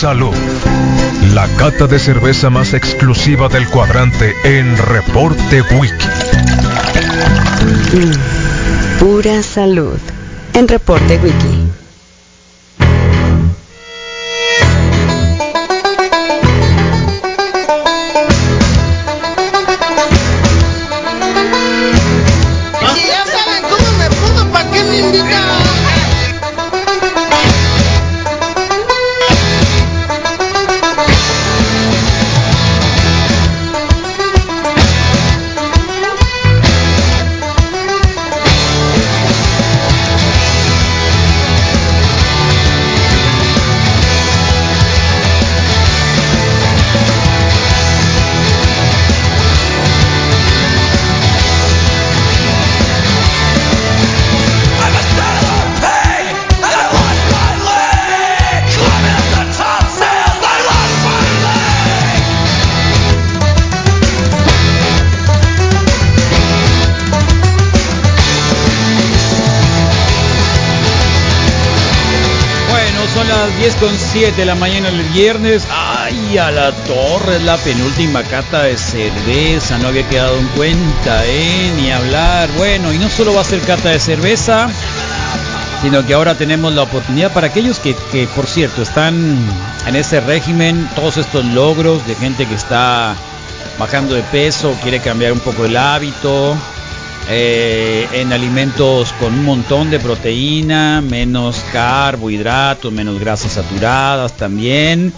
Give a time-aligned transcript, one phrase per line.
[0.00, 0.34] salud.
[1.34, 6.06] La cata de cerveza más exclusiva del cuadrante en Reporte Wiki.
[7.92, 9.98] Mm, pura salud.
[10.54, 11.59] En Reporte Wiki.
[73.78, 75.66] Con 7 de la mañana el viernes.
[75.70, 79.76] Ay, a la torre, es la penúltima cata de cerveza.
[79.78, 81.70] No había quedado en cuenta, ¿eh?
[81.76, 82.48] Ni hablar.
[82.56, 84.70] Bueno, y no solo va a ser cata de cerveza,
[85.82, 89.36] sino que ahora tenemos la oportunidad para aquellos que, que por cierto, están
[89.86, 93.14] en ese régimen, todos estos logros de gente que está
[93.78, 96.56] bajando de peso, quiere cambiar un poco el hábito,
[97.28, 105.12] eh, en alimentos con un montón de proteína, menos carbohidratos, menos grasas saturadas también.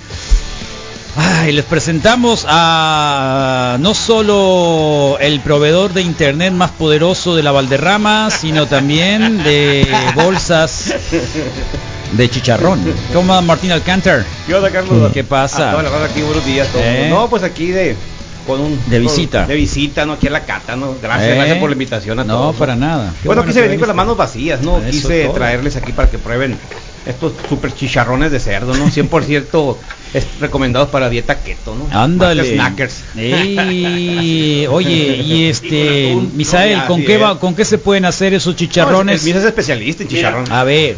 [1.49, 8.31] y les presentamos a no solo el proveedor de internet más poderoso de la Valderrama,
[8.31, 10.95] sino también de bolsas
[12.13, 12.81] de chicharrón.
[13.13, 14.25] ¿Cómo va Martín Alcántar?
[14.47, 15.13] ¿Qué onda, Carlos?
[15.13, 15.79] ¿Qué pasa?
[15.79, 16.69] aquí, buenos días.
[16.77, 17.09] ¿Eh?
[17.11, 17.97] No, pues aquí de
[18.47, 19.47] con un de visita.
[19.47, 20.15] De visita, ¿no?
[20.15, 20.95] Aquí a la cata, ¿no?
[21.01, 21.35] Gracias, ¿Eh?
[21.35, 22.55] gracias por la invitación a no, todos.
[22.55, 23.13] No, para nada.
[23.23, 24.83] Qué bueno, quise venir con las manos vacías, ¿no?
[24.85, 26.57] Quise traerles aquí para que prueben
[27.07, 28.87] estos super chicharrones de cerdo, ¿no?
[28.87, 29.77] 100%
[30.15, 31.89] es recomendados para dieta keto, ¿no?
[31.91, 32.55] Ándale.
[32.55, 33.03] Snackers.
[33.17, 39.25] Ey, oye, y este, Misael, ¿con qué va, con qué se pueden hacer esos chicharrones?
[39.25, 40.53] No, es, es especialista en chicharrón.
[40.53, 40.97] A ver.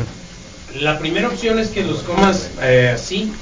[0.80, 3.32] La primera opción es que los comas eh, así,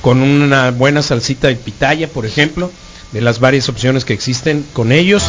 [0.00, 2.70] con una buena salsita de pitaya, por ejemplo
[3.12, 5.24] de las varias opciones que existen con ellos.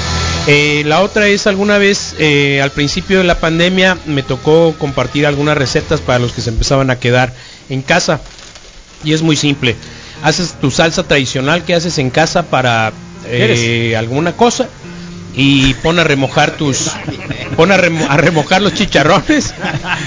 [0.47, 5.25] Eh, la otra es alguna vez eh, al principio de la pandemia me tocó compartir
[5.25, 7.33] algunas recetas para los que se empezaban a quedar
[7.69, 8.21] en casa.
[9.03, 9.75] Y es muy simple.
[10.23, 12.93] Haces tu salsa tradicional que haces en casa para
[13.25, 14.67] eh, alguna cosa
[15.33, 16.91] y pon a remojar tus
[17.55, 19.53] pon a, remo, a remojar los chicharrones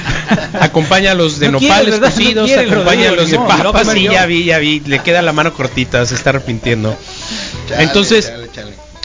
[0.61, 4.13] acompáñalos de No nopales cocidos acompáñalos de papas y yo.
[4.13, 6.97] ya vi ya vi le queda la mano cortita se está arrepintiendo
[7.79, 8.33] entonces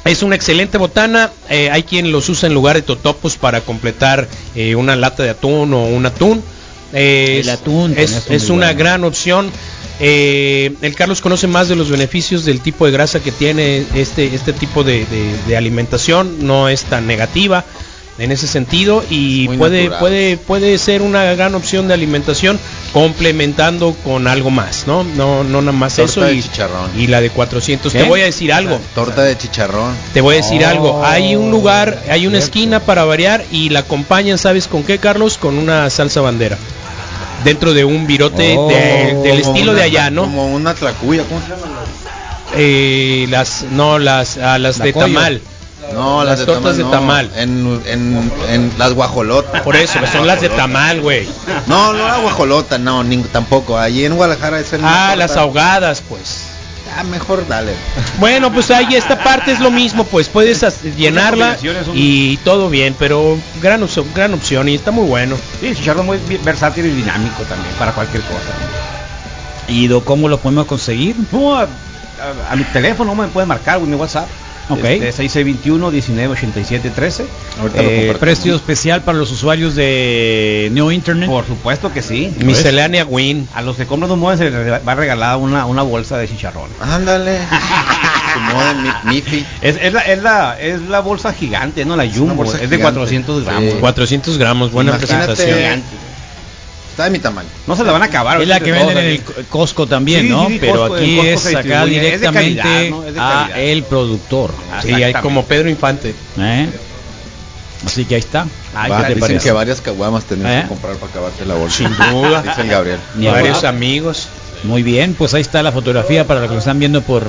[0.05, 1.31] es una excelente botana.
[1.49, 5.29] Eh, hay quien los usa en lugar de totopos para completar eh, una lata de
[5.31, 6.43] atún o un atún.
[6.93, 8.79] Eh, El atún es, una bueno.
[8.79, 9.51] gran opción.
[9.99, 14.33] Eh, el Carlos conoce más de los beneficios del tipo de grasa que tiene este,
[14.33, 17.65] este tipo de, de- de alimentación, no es tan negativa
[18.19, 19.99] en ese sentido y muy puede, natural.
[19.99, 22.59] puede, puede ser una gran opción de alimentación
[22.93, 25.03] complementando con algo más, ¿no?
[25.03, 26.91] No, no nada más Torta eso de y, chicharrón.
[26.97, 27.91] y la de 400.
[27.93, 27.99] ¿Qué?
[27.99, 28.79] Te voy a decir algo.
[28.95, 29.93] Torta de chicharrón.
[30.13, 33.69] Te voy a decir Oh, algo, hay un lugar, hay una esquina para variar y
[33.69, 35.37] la acompañan, ¿sabes con qué, Carlos?
[35.37, 36.57] Con una salsa bandera.
[37.43, 38.67] Dentro de un virote Oh.
[38.67, 40.23] de- del estilo una- de allá, ¿no?
[40.23, 41.67] Como una tlacuya, ¿cómo se llama?
[42.55, 45.05] Eh, las no las a las La de pollo.
[45.05, 45.41] tamal.
[45.93, 47.31] No, Las las, tortas de no, tamal.
[47.35, 49.61] En, en, en las guajolotas.
[49.61, 51.27] Por eso, son las de tamal, güey.
[51.67, 53.77] No, no la guajolota, no, ni, tampoco.
[53.77, 56.45] Allí en Guadalajara es el Ah, las ahogadas, pues.
[56.97, 57.73] Ah, mejor dale.
[58.19, 61.55] Bueno, pues ahí esta parte es lo mismo, pues puedes as- llenarla
[61.93, 65.35] y todo bien, pero gran opción, gran opción y está muy bueno.
[65.59, 68.39] Sí, el chicharrón muy versátil y dinámico también para cualquier cosa.
[69.67, 71.15] ¿Y do- cómo lo podemos conseguir?
[71.31, 71.67] No, a, a-
[72.51, 74.27] a mi teléfono me pueden marcar, güey, mi WhatsApp.
[74.69, 74.83] Ok.
[74.83, 77.25] Este, 6621 1987 13.
[77.59, 78.19] Ahorita lo Eh, comparto.
[78.19, 81.27] Precio especial para los usuarios de Neo Internet.
[81.29, 82.31] Por supuesto que sí.
[82.43, 83.47] Miscelánea Win.
[83.55, 86.27] A los que compran un modem se les va a regalar una, una bolsa de
[86.27, 86.69] chicharrón.
[86.79, 87.39] Ándale.
[89.61, 91.95] Es, es, la, es, la, es la bolsa gigante, ¿no?
[91.95, 92.35] La Jumbo.
[92.35, 92.83] bolsa Es de gigante.
[92.83, 93.71] 400 gramos.
[93.73, 93.77] Sí.
[93.79, 95.25] 400 gramos, buena Imagínate.
[95.35, 95.83] presentación.
[96.99, 97.47] Está de mi tamaño.
[97.65, 98.41] No se la van a acabar.
[98.41, 100.47] Es la que venden en el Costco también, Sí, ¿no?
[100.47, 103.03] sí, sí, Pero Costco- aquí es de directamente calidad, ¿no?
[103.05, 104.51] Es de a el productor.
[104.51, 105.21] Sí, hay exactamente.
[105.21, 106.13] como Pedro Infante.
[106.37, 106.69] ¿eh?
[107.85, 108.47] Así que ahí está.
[108.75, 109.43] Ay, Va, ¿qué te dicen parece?
[109.45, 110.61] que varias caguamas tenés ¿Eh?
[110.63, 111.77] que comprar para acabarte la bolsa.
[111.77, 112.41] Sin duda.
[112.45, 112.99] Dice el Gabriel.
[113.15, 114.27] Ni Varios amigos.
[114.63, 117.23] Muy bien, pues ahí está la fotografía para los que lo están viendo por,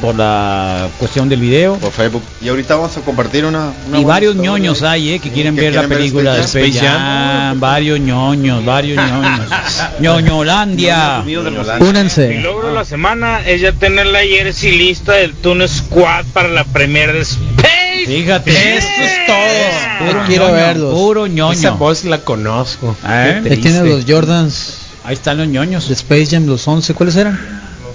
[0.00, 1.76] por la cuestión del video.
[1.76, 2.22] Por Facebook.
[2.40, 3.72] Y ahorita vamos a compartir una...
[3.88, 6.40] una y varios ñoños hay, eh, que Sí, quieren que ver la ver película de
[6.42, 6.96] Space Jam.
[6.96, 7.60] Jam.
[7.60, 9.50] Varios ñoños, varios ñoños.
[10.00, 11.22] Ñoñolandia.
[11.24, 16.48] Mi logro de la semana es ya tener la jersey lista del Toon Squad para
[16.48, 18.06] la premier de Space.
[18.06, 18.78] Fíjate.
[18.78, 20.06] Eso es todo.
[20.06, 20.94] Puro quiero ñoño, verlos.
[20.94, 21.52] Puro ñoño.
[21.52, 22.96] Esa voz la conozco.
[23.06, 23.40] ¿Eh?
[23.44, 25.88] Qué Ahí tiene los Jordans Ahí están los ñoños.
[25.88, 26.94] de Space Jam, los 11.
[26.94, 27.38] ¿Cuáles eran?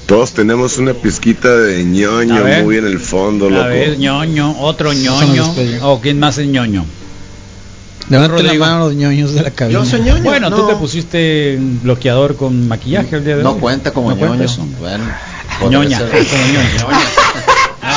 [0.06, 2.64] Todos tenemos una pizquita de ñoño ver.
[2.64, 3.66] muy en el fondo, A loco.
[3.68, 5.54] ver, ñoño, otro ñoño.
[5.84, 6.86] ¿O quién más es ñoño?
[8.10, 9.80] Levante la mano a los ñoños de la cabina.
[9.80, 10.24] Yo soy ñoño.
[10.24, 10.68] Bueno, tú no.
[10.68, 13.60] te pusiste bloqueador con maquillaje el día de No hoy.
[13.60, 14.46] cuenta como No cuenta ñoño.
[14.52, 14.66] eso.
[14.80, 15.04] Bueno,
[15.70, 16.10] Ñoña, ser.
[16.10, 16.94] como ñoño.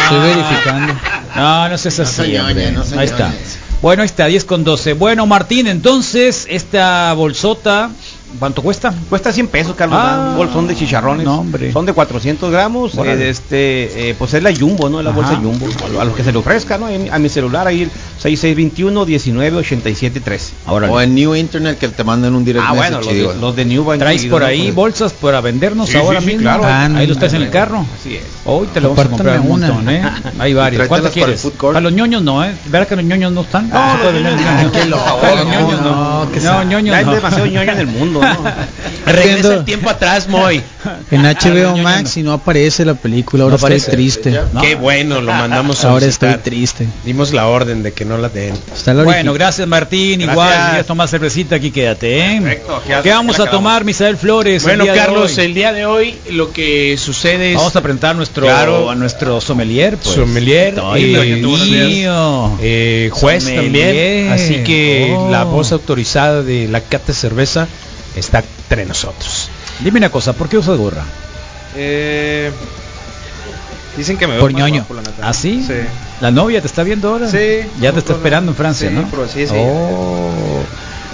[0.03, 0.95] Estoy verificando.
[1.35, 3.29] No, no seas así, soy ñoña, no soy Ahí está.
[3.29, 3.39] ñoña.
[3.81, 4.93] Bueno, ahí está, 10 con 12.
[4.93, 7.91] Bueno, Martín, entonces, esta bolsota,
[8.39, 8.93] ¿cuánto cuesta?
[9.09, 9.99] Cuesta 100 pesos, Carlos.
[10.01, 10.29] Ah.
[10.31, 11.25] un bolsón de chicharrones.
[11.25, 11.73] No, hombre.
[11.73, 12.95] Son de 400 gramos.
[12.97, 14.99] Eh, este, eh, pues es la Jumbo, ¿no?
[15.01, 15.21] Es la Ajá.
[15.21, 15.67] bolsa Jumbo.
[15.85, 16.87] A, lo- a los que se le ofrezca, ¿no?
[16.87, 17.89] A mi celular ahí,
[18.23, 20.53] 6621 19 87 13.
[20.67, 23.35] Ahora, O en New Internet que te manden un direct Ah, bueno, los de, digo.
[23.41, 26.43] los de New van ¿traes por ahí bolsas para vendernos Sí, ahora sí, sí, mismo?
[26.43, 26.63] claro.
[26.65, 27.85] Ah, Ahí los traes en el carro.
[27.99, 28.23] Así es.
[28.45, 29.93] Hoy te lo vamos a comprar un montón, una.
[29.97, 30.03] ¿eh?
[30.39, 30.87] Hay varios.
[30.87, 31.47] ¿Cuántas quieres?
[31.61, 32.55] Para los ñoños no, ¿eh?
[32.67, 33.69] ¿Verdad que los ñoños no están?
[33.69, 35.01] No, ñoños.
[35.21, 36.25] Para los ñoños no.
[36.25, 38.45] No, que No, ñoños hay demasiado ñoño en el mundo, ¿no?
[39.13, 40.63] Regresa el tiempo atrás, Moy.
[41.11, 43.45] En Ah, HBO ñoño, Max y no aparece la película.
[43.45, 44.39] Ahora estoy triste.
[44.61, 46.87] Qué bueno, lo mandamos a Ahora estoy triste.
[47.05, 48.55] Dimos la orden de que no la den.
[48.75, 50.21] Está la Bueno, gracias Martín.
[50.21, 50.33] Gracias.
[50.35, 52.41] Igual, si quieres tomar cervecita, aquí quédate, ¿eh?
[52.41, 54.65] Perfecto, ¿Qué vamos a tomar, Misael Flores?
[54.67, 55.45] el Bueno, Carlos, hoy?
[55.45, 58.91] el día de hoy lo que sucede es Vamos a presentar a nuestro, Claro.
[58.91, 59.97] a nuestro sommelier.
[59.97, 60.15] Pues.
[60.15, 62.59] Sommelier, eh, mío.
[62.61, 63.63] eh, juez Sommelier.
[63.63, 65.31] también, así que Oh.
[65.31, 67.67] la voz autorizada de la cata cerveza
[68.17, 68.39] está
[68.69, 69.49] entre nosotros.
[69.81, 71.05] Dime una cosa, ¿por qué usas gorra?
[71.77, 72.51] Eh,
[73.97, 74.81] dicen que me veo Por más ñoño.
[74.87, 75.29] guapo, la neta.
[75.29, 75.63] ¿Ah, sí?
[75.67, 75.75] Sí.
[76.21, 77.29] ¿La novia te está viendo ahora?
[77.29, 77.61] Sí.
[77.81, 79.09] Ya te está esperando en Francia, sí, ¿no?
[79.11, 79.55] pero sí, sí.
[79.57, 80.63] Oh.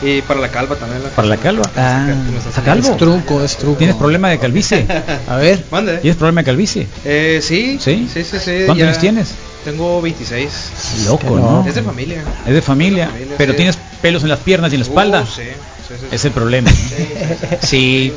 [0.01, 1.03] Y para la calva también.
[1.17, 1.65] ¿Para la calva?
[1.77, 2.07] Ah,
[2.49, 2.89] ¿Está calvo?
[2.89, 3.79] es truco, es truco.
[3.79, 4.87] ¿Tienes problema de calvicie?
[5.29, 5.65] A ver.
[5.73, 5.99] Mande.
[5.99, 6.87] ¿Tienes problema de calvicie?
[7.05, 7.79] Eh, sí.
[7.81, 8.09] ¿Sí?
[8.13, 8.53] Sí, sí, sí.
[8.65, 9.35] ¿Cuántos ya años tienes?
[9.65, 11.05] Tengo 26.
[11.07, 11.65] Loco, ¿no?
[11.67, 12.23] Es de familia.
[12.47, 13.57] Es de familia, Es de familia, pero sí.
[13.57, 15.23] tienes pelos en las piernas y en la espalda.
[15.23, 15.43] Uh, sí.
[15.89, 16.07] Sí, sí, sí.
[16.15, 16.71] Es el problema.
[17.63, 18.13] Si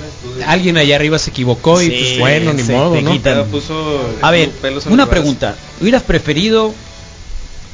[0.45, 3.45] alguien allá arriba se equivocó y pues bueno, ni se modo, te ¿no?
[3.45, 4.49] puso A ver,
[4.89, 5.55] una pregunta.
[5.81, 6.73] ¿Hubieras preferido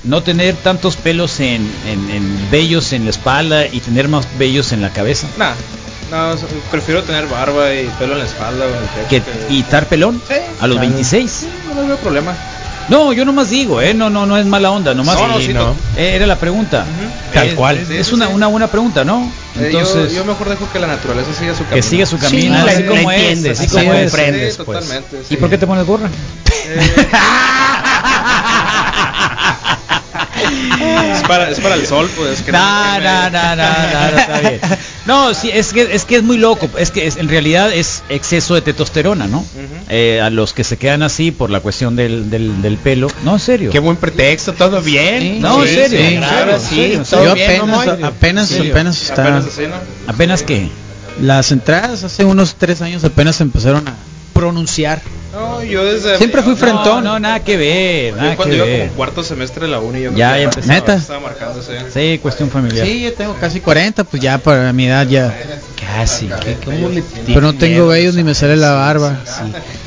[0.04, 4.72] no tener tantos pelos en, en, en vellos en la espalda y tener más vellos
[4.72, 5.28] en la cabeza?
[5.38, 5.54] Nah,
[6.12, 6.36] no,
[6.72, 9.08] prefiero tener barba y pelo en la espalda o en el pecho.
[9.10, 10.22] ¿Que, que- ¿Y estar pelón?
[10.28, 10.90] Sí, ¿A los claro.
[10.92, 11.32] 26?
[11.32, 12.36] Sí, no veo problema.
[12.90, 13.94] No, yo nomás digo, ¿eh?
[13.94, 15.18] No, no, no es mala onda, nomás.
[15.20, 15.76] No, no, sí, no.
[15.98, 16.86] Eh, Era la pregunta.
[17.34, 17.78] Tal Es- cual.
[17.78, 18.34] Es, es una, sí.
[18.34, 19.30] una buena pregunta, ¿no?
[19.60, 21.76] Eh, yo- Entonces, yo, mejor dejo que la naturaleza siga su camino.
[21.76, 24.00] que siga su camino, Sí, así la como es, entiendes, así así como es.
[24.06, 24.12] es.
[24.12, 24.80] comprendes, Sí, pues.
[24.80, 25.18] totalmente.
[25.34, 26.10] ¿Y por qué te pones gorra?
[26.70, 27.08] Eh,
[31.14, 32.42] es, para, es para el sol, pues.
[32.42, 33.10] Que No, no, queme.
[33.10, 34.60] no, no, no, no, está bien.
[35.08, 36.70] No, sí, es que es que es muy loco.
[36.78, 39.46] Es que es- en realidad es exceso de testosterona, ¿no?
[39.88, 43.08] Eh, a los que se quedan así por la cuestión del, del, del pelo.
[43.24, 43.72] No, en serio.
[43.72, 45.40] Qué buen pretexto, todo bien.
[45.42, 49.02] No, en Sí, serio, sí, en serio, sí, todo Yo bien, ¿no, apenas, apenas, apenas
[49.02, 49.22] está.
[49.24, 49.76] Apenas así, ¿no?
[50.12, 50.70] ¿Apenas qué?
[51.22, 53.94] Las entradas hace unos tres años apenas empezaron a
[54.38, 55.02] pronunciar.
[55.34, 56.18] No, yo desde.
[56.18, 57.04] Siempre fui frentón.
[57.04, 58.82] No, no, nada que ver, Yo cuando que iba ver.
[58.88, 60.98] como cuarto semestre de la uni, yo Ya, creo que ya empezaba.
[61.00, 61.78] Estaba marcándose.
[61.94, 62.88] Sí, cuestión familiar.
[62.88, 65.38] Sí, yo tengo casi 40, pues ya para mi edad ya.
[65.80, 66.28] Casi.
[66.44, 69.18] ¿qué- ¿Cómo le Pero no tengo vellos ni me sale la barba.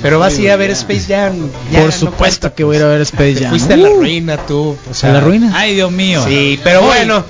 [0.02, 1.48] Pero vas a ir a ver Space Jam.
[1.72, 3.50] Ya, Por supuesto que voy a ir a ver Space Te Jam.
[3.50, 4.76] fuiste a la Uh, ruina tú.
[4.88, 5.52] O ¿A la ruina?
[5.54, 6.22] Ay, Dios mío.
[6.26, 7.24] Sí, pero bueno.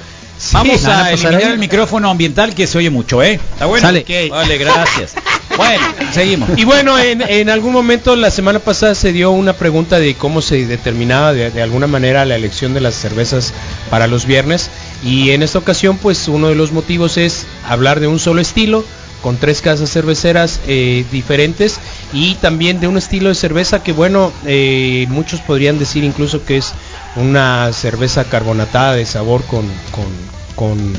[0.53, 1.53] Vamos ¿Van a pasar eliminar ahí?
[1.53, 3.39] el micrófono ambiental que se oye mucho, ¿eh?
[3.53, 3.87] ¿Está bueno?
[3.87, 4.01] Sale.
[4.01, 5.13] Ok, Vale, gracias.
[5.61, 6.51] Bueno, seguimos.
[6.57, 10.67] Y bueno, en, algún momento la semana pasada se dio una pregunta de cómo se
[10.67, 13.53] determinaba de, de alguna manera la elección de las cervezas
[13.91, 14.71] para los viernes.
[15.05, 18.85] Y en esta ocasión, pues uno de los motivos es hablar de un solo estilo,
[19.23, 21.79] con tres casas cerveceras eh, diferentes
[22.13, 26.57] y también de un estilo de cerveza que bueno, eh, muchos podrían decir incluso que
[26.57, 26.73] es
[27.17, 30.07] una cerveza carbonatada de sabor con, con,
[30.55, 30.95] con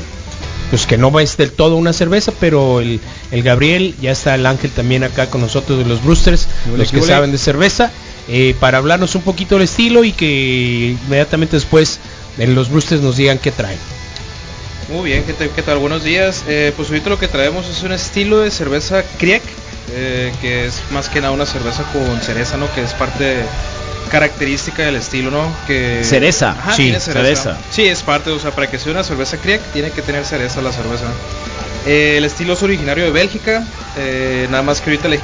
[0.72, 2.98] pues que no es del todo una cerveza, pero el,
[3.30, 7.02] el Gabriel, ya está el Ángel también acá con nosotros de los Brewsters, los que
[7.02, 7.90] saben de cerveza,
[8.26, 11.98] eh, para hablarnos un poquito del estilo y que inmediatamente después
[12.38, 13.78] en los Brewsters nos digan qué traen.
[14.90, 15.76] Muy bien, ¿qué, te- qué tal?
[15.76, 16.42] Buenos días.
[16.48, 19.42] Eh, pues ahorita lo que traemos es un estilo de cerveza Kriek,
[19.94, 22.72] eh, que es más que nada una cerveza con cereza, ¿no?
[22.74, 23.36] Que es parte
[24.10, 25.54] característica del estilo, ¿no?
[25.66, 26.50] Que Cereza.
[26.50, 27.22] Ajá, Sí, tiene cereza.
[27.42, 27.58] cereza.
[27.70, 30.60] Sí, es parte, o sea, para que sea una cerveza Kriek tiene que tener cereza
[30.60, 31.06] la cerveza.
[31.86, 33.64] Eh, el estilo es originario de Bélgica,
[33.96, 35.20] eh, nada más que ahorita le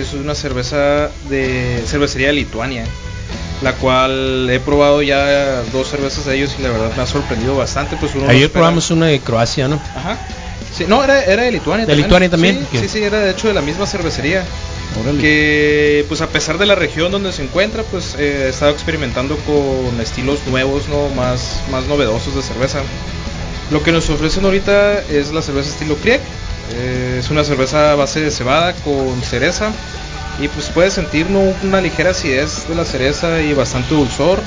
[0.00, 2.84] es una cerveza de cervecería de Lituania,
[3.62, 7.56] la cual he probado ya dos cervezas de ellos y la verdad me ha sorprendido
[7.56, 7.96] bastante.
[7.96, 9.80] Pues uno no Ayer probamos una de Croacia, ¿no?
[9.94, 10.16] Ajá.
[10.76, 11.86] Sí, no, era, era de Lituania.
[11.86, 12.66] ¿De Lituania también?
[12.70, 14.44] Sí, sí, sí, era de hecho de la misma cervecería.
[15.20, 19.36] Que, pues a pesar de la región donde se encuentra, pues eh, he estado experimentando
[19.38, 21.08] con estilos nuevos, ¿no?
[21.10, 22.80] Más, más novedosos de cerveza.
[23.70, 26.20] Lo que nos ofrecen ahorita es la cerveza estilo Krieg.
[26.74, 29.72] Eh, es una cerveza a base de cebada con cereza.
[30.40, 31.40] Y pues puedes sentir ¿no?
[31.62, 34.40] una ligera acidez de la cereza y bastante dulzor.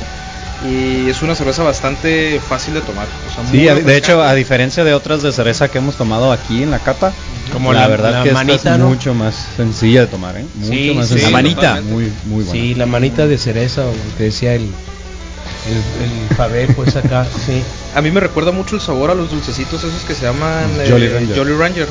[0.66, 3.08] Y es una cerveza bastante fácil de tomar.
[3.30, 5.96] o sea, muy Sí, a- de hecho, a diferencia de otras de cereza que hemos
[5.96, 7.14] tomado aquí en la cata,
[7.54, 8.90] Como la, la- verdad la que esta manita, es ¿no?
[8.90, 10.46] mucho más sencilla de tomar, ¿eh?
[10.56, 11.30] Mucho Sí, más sí, sencilla.
[11.32, 11.82] la manita.
[11.82, 12.52] Muy, muy buena.
[12.52, 17.64] Sí, la manita de cereza, o que decía el, el, el Fabé, pues acá, sí.
[17.96, 20.88] A mí me recuerda mucho el sabor a los dulcecitos esos que se llaman eh,
[20.90, 21.38] Jolly Ranger.
[21.38, 21.88] Jolly Ranger.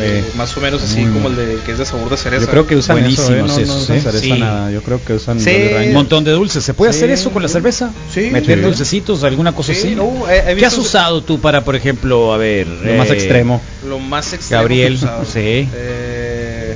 [0.00, 0.38] Eh, Sí.
[0.38, 2.44] Más o menos así Muy como el de que es de sabor de cereza.
[2.44, 3.38] Yo creo que usan eso, ¿eh?
[3.38, 4.00] No usan ¿eh?
[4.00, 4.32] cereza Sí.
[4.32, 4.70] nada.
[4.70, 5.38] Yo creo que usan.
[5.38, 6.62] Un montón de dulces.
[6.62, 6.98] ¿Se puede Sí.
[6.98, 7.90] hacer eso con la cerveza?
[8.12, 8.28] Sí.
[8.30, 8.64] Meter Sí.
[8.64, 9.94] dulcecitos, alguna cosa Sí, así.
[9.96, 12.66] no, he- he ¿Qué has usado tú para, por ejemplo, a ver?
[12.68, 13.60] Lo más eh, extremo.
[13.88, 15.68] Lo más extremo Gabriel, sí.
[15.74, 16.74] Eh,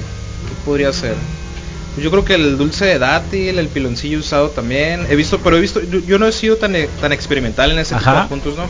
[0.48, 1.14] ¿Qué podría ser?
[2.02, 5.06] Yo creo que el dulce de dátil, el piloncillo usado también.
[5.10, 7.78] He visto, pero he visto, yo, yo no he sido tan, e- tan experimental en
[7.78, 8.22] ese tipo Ajá.
[8.22, 8.64] de puntos, ¿no?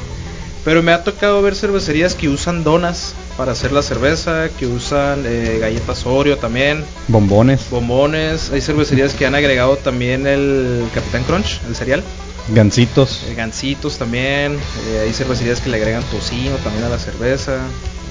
[0.65, 5.25] Pero me ha tocado ver cervecerías que usan donas para hacer la cerveza, que usan
[5.27, 8.51] eh, galletas Oreo también, Bombones, bombones.
[8.53, 12.03] Hay cervecerías que han agregado también el Capitán Crunch, el cereal.
[12.55, 13.25] gancitos.
[13.29, 14.53] Eh, gancitos también.
[14.89, 17.59] eh, hay cervecerías que le agregan tocino también a la cerveza.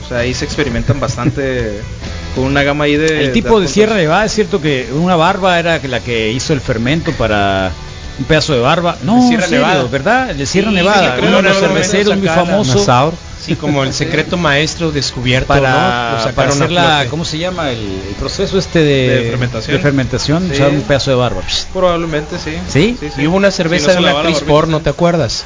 [0.03, 1.79] O sea, ahí se experimentan bastante
[2.36, 3.25] con una gama ahí de.
[3.25, 3.72] El tipo de puntos.
[3.72, 7.72] Sierra Nevada, es cierto que una barba era la que hizo el fermento para
[8.21, 8.95] un pedazo de barba.
[9.03, 9.83] No, De Sierra serio, Nevada.
[9.91, 10.29] ¿verdad?
[10.29, 13.13] El de Sierra Sí, Nevada, uno de los no, no, no, cerveceros muy famoso.
[13.41, 15.61] Sí, como el secreto maestro descubierto, ¿no?
[15.61, 17.05] Lo para, sacaron para hacer la.
[17.09, 17.71] ¿cómo se llama?
[17.71, 19.75] El, el proceso este de, De fermentación.
[19.77, 20.53] de fermentación, Sí.
[20.53, 21.41] usar un pedazo de barba.
[21.73, 22.51] Probablemente sí.
[22.69, 22.97] ¿Sí?
[23.17, 24.79] Y hubo una Sí, cerveza no de una actriz porno.
[24.81, 25.45] ¿te acuerdas?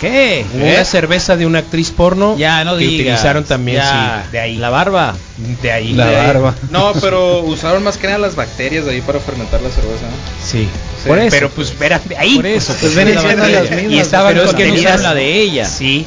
[0.00, 0.46] ¿Qué?
[0.54, 0.74] Hubo ¿Eh?
[0.74, 3.00] una cerveza de una actriz porno Ya, no que digas.
[3.18, 4.22] utilizaron también, Ya.
[4.24, 4.56] sí, de ahí.
[4.56, 5.14] La barba.
[5.62, 5.92] De ahí.
[5.92, 6.26] La De ahí.
[6.26, 6.54] barba.
[6.70, 10.06] No, pero usaron más que nada las bacterias de ahí para fermentar la cerveza.
[10.44, 10.68] Sí.
[11.02, 11.08] Sí.
[11.08, 11.28] Por eso.
[11.30, 12.36] Pero pues eran de ahí.
[12.36, 13.60] Por eso, pues, ven la siendo bacteria.
[13.62, 13.92] las mismas.
[13.92, 15.66] Y estaban pero es que no usaron la de ella.
[15.66, 16.06] Sí.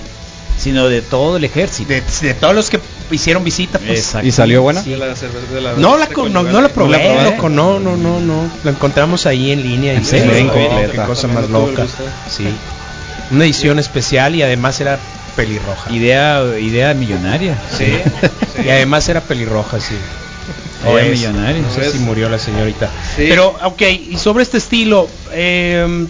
[0.57, 1.89] Sino de todo el ejército.
[1.93, 2.79] De, de todos los que
[3.11, 4.15] hicieron visita, pues.
[4.23, 4.81] ¿Y salió buena?
[4.83, 7.31] De la cerveza, de la No la con- no, no la probé, ¿No la probaste?
[7.35, 8.49] loco, no, no, no, no.
[8.63, 10.91] La encontramos ahí en línea y ¿En se bien, incompleta.
[10.91, 11.85] Qué cosa no más loca.
[12.29, 12.45] Sí.
[13.33, 14.99] Una edición especial y además era
[15.35, 15.91] pelirroja.
[15.91, 17.57] Idea, idea millonaria.
[17.77, 17.85] Sí.
[18.55, 18.61] sí.
[18.65, 19.95] Y además era pelirroja, sí.
[20.85, 21.11] O es.
[21.11, 21.61] millonario.
[21.63, 22.89] No sé si murió la señorita.
[23.15, 23.25] Sí.
[23.29, 26.05] Pero, ok, y sobre este estilo, eh,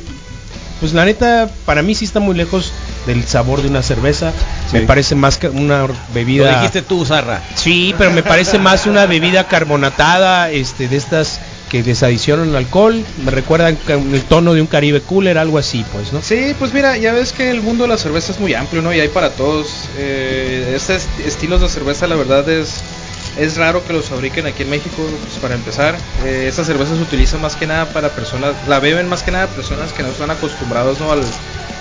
[0.79, 2.73] pues la neta, para mí sí está muy lejos
[3.05, 4.33] del sabor de una cerveza.
[4.73, 6.51] Me parece más que una bebida.
[6.51, 7.41] Lo dijiste tú, Zarra.
[7.55, 11.39] Sí, pero me parece más una bebida carbonatada, este, de estas
[11.73, 13.03] que desadicionan alcohol.
[13.25, 16.21] Me recuerdan el tono de un Caribe Cooler, algo así, pues, ¿no?
[16.21, 18.93] Sí, pues mira, ya ves que el mundo de la cerveza es muy amplio, ¿no?
[18.93, 19.89] Y hay para todos.
[19.97, 22.83] Eh, estos estilos de cerveza, la verdad es
[23.39, 25.95] es raro que los fabriquen aquí en México, pues, para empezar.
[26.23, 29.47] Eh, esta cerveza se utiliza más que nada para personas, la beben más que nada
[29.47, 31.11] personas que no están acostumbrados, ¿no?
[31.11, 31.23] Al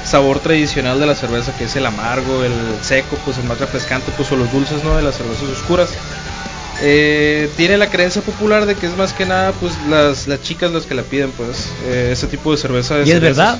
[0.06, 4.10] sabor tradicional de la cerveza, que es el amargo, el seco, pues el más refrescante,
[4.16, 4.96] pues o los dulces, ¿no?
[4.96, 5.90] De las cervezas oscuras.
[6.84, 10.72] Eh, tiene la creencia popular de que es más que nada pues las, las chicas
[10.72, 13.58] las que la piden pues eh, ese tipo de cerveza de ¿Y es verdad?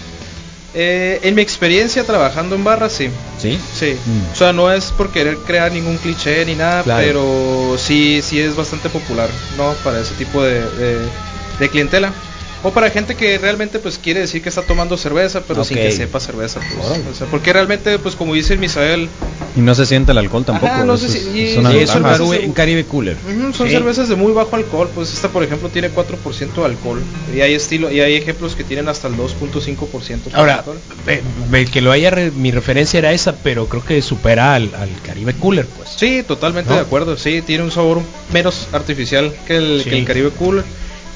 [0.75, 3.11] Eh, en mi experiencia trabajando en barra, sí.
[3.39, 3.59] Sí.
[3.79, 3.95] Sí.
[4.07, 4.33] Mm.
[4.33, 7.05] O sea, no es por querer crear ningún cliché ni nada, Claro.
[7.07, 9.75] pero sí, sí es bastante popular, ¿no?
[9.85, 11.07] Para ese tipo de, de-
[11.59, 12.13] de clientela.
[12.65, 15.91] O para gente que realmente pues quiere decir que está tomando cerveza, pero sin que
[15.91, 16.61] sepa cerveza.
[16.61, 17.01] Pues.
[17.11, 19.09] O sea, porque realmente, pues como dice el Misael,
[19.57, 20.73] Y no se siente el alcohol tampoco.
[20.73, 22.17] Ajá, no eso sé es- si- y- es una y Sí, es un, ventaja.
[22.19, 23.17] cerveza- Caribe, un Caribe Cooler.
[23.53, 23.73] Son Sí.
[23.75, 27.03] cervezas de muy bajo alcohol, pues esta por ejemplo tiene 4% de alcohol
[27.37, 30.79] y hay estilo y hay ejemplos que tienen hasta el 2.5% de Ahora, alcohol.
[31.09, 31.21] eh,
[31.53, 34.89] el que lo haya, re- mi referencia era esa, pero creo que supera al, al
[35.05, 35.91] Caribe Cooler, pues.
[35.97, 36.77] Sí, totalmente ¿No?
[36.77, 37.17] de acuerdo.
[37.17, 38.01] Sí, tiene un sabor
[38.33, 39.91] menos artificial que el, Sí.
[39.91, 40.65] que el Caribe Cooler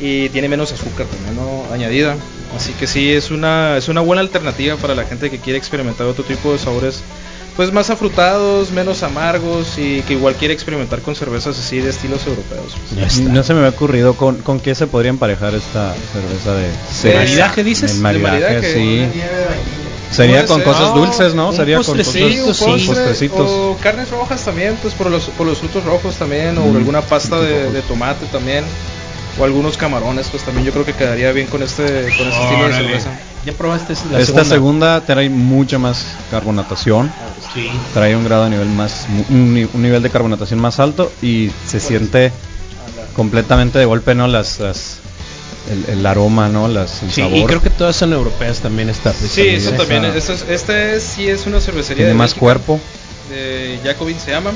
[0.00, 1.72] y tiene menos azúcar también ¿no?
[1.72, 2.16] añadida.
[2.56, 6.06] Así que sí, es una, es una buena alternativa para la gente que quiere experimentar
[6.06, 7.02] otro tipo de sabores
[7.56, 12.26] pues más afrutados, menos amargos y que igual quiere experimentar con cervezas así de estilos
[12.26, 12.74] europeos.
[13.22, 17.16] No se me había ocurrido con, con qué se podría emparejar esta cerveza de ¿De
[17.18, 17.92] maridaje, dices?
[17.92, 19.06] El De maridaje, sí.
[20.10, 20.64] Sería Puede con ser.
[20.64, 21.48] cosas dulces, ¿no?
[21.48, 23.50] un Sería con Sí, un cosas, postre, postrecitos.
[23.50, 27.00] o carnes rojas también, pues por los, por los frutos rojos también, o Mm, alguna
[27.00, 28.64] pasta de, de tomate también,
[29.38, 32.68] o algunos camarones, pues también yo creo que quedaría bien con este, con este estilo
[32.68, 33.10] de cerveza.
[33.44, 35.00] ¿Ya probaste la Esta segunda.
[35.02, 37.12] trae mucha más carbonatación.
[37.54, 37.70] Sí.
[37.94, 41.50] Trae un grado a nivel más, un, ni- un nivel de carbonatación más alto y
[41.66, 42.32] se siente
[43.14, 44.26] completamente de golpe, ¿no?
[44.26, 44.98] Las, las
[45.70, 46.68] el, el, aroma, ¿no?
[46.68, 47.38] Las, el sí, sabor.
[47.38, 49.12] y creo que todas son europeas también esta.
[49.12, 50.04] Sí, eso también.
[50.04, 52.80] Esta, es, esta sí es una cervecería Tiene de más cuerpo.
[53.30, 54.50] De Jacobin se llama.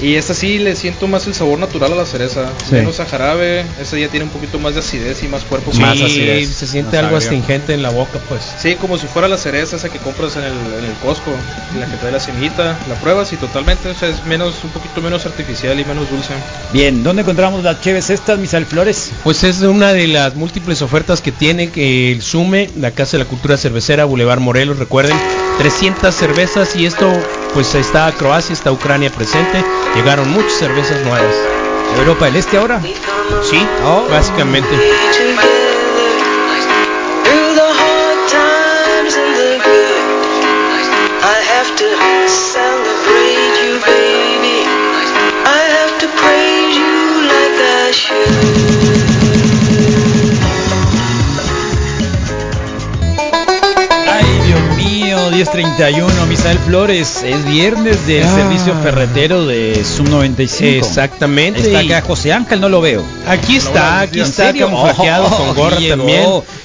[0.00, 2.50] Y esta sí le siento más el sabor natural a la cereza.
[2.68, 2.74] Sí.
[2.74, 3.64] Menos a jarabe.
[3.80, 5.72] Esta ya tiene un poquito más de acidez y más cuerpo.
[5.72, 7.18] Sí, Más acidez, se siente más algo agrio.
[7.18, 8.42] astringente en la boca, pues.
[8.58, 11.30] Sí, como si fuera la cereza esa que compras en el, en el Costco,
[11.78, 15.00] la que trae la semillita, la pruebas y totalmente, o sea, es menos, un poquito
[15.00, 16.32] menos artificial y menos dulce.
[16.72, 19.10] Bien, ¿dónde encontramos las cheves estas, Misael Flores?
[19.22, 23.24] Pues es una de las múltiples ofertas que tiene que el Sume, la Casa de
[23.24, 25.16] la Cultura Cervecera, Boulevard Morelos, recuerden,
[25.58, 27.12] 300 cervezas y esto
[27.52, 31.34] pues está Croacia, está Ucrania presente, llegaron muchas cervezas nuevas.
[31.96, 32.80] Europa del Este ahora.
[33.42, 34.06] Sí, Oh.
[34.10, 34.68] básicamente.
[48.04, 48.53] Through the
[55.34, 57.22] 10.31, Misael Flores.
[57.24, 58.34] Es viernes del Ah.
[58.36, 60.86] servicio ferretero de Sum 95.
[60.86, 61.60] Exactamente.
[61.60, 63.02] Está acá José Ángel, no lo veo.
[63.26, 66.24] Aquí está, aquí ¿En está camuflajeado Oh, con gorra también.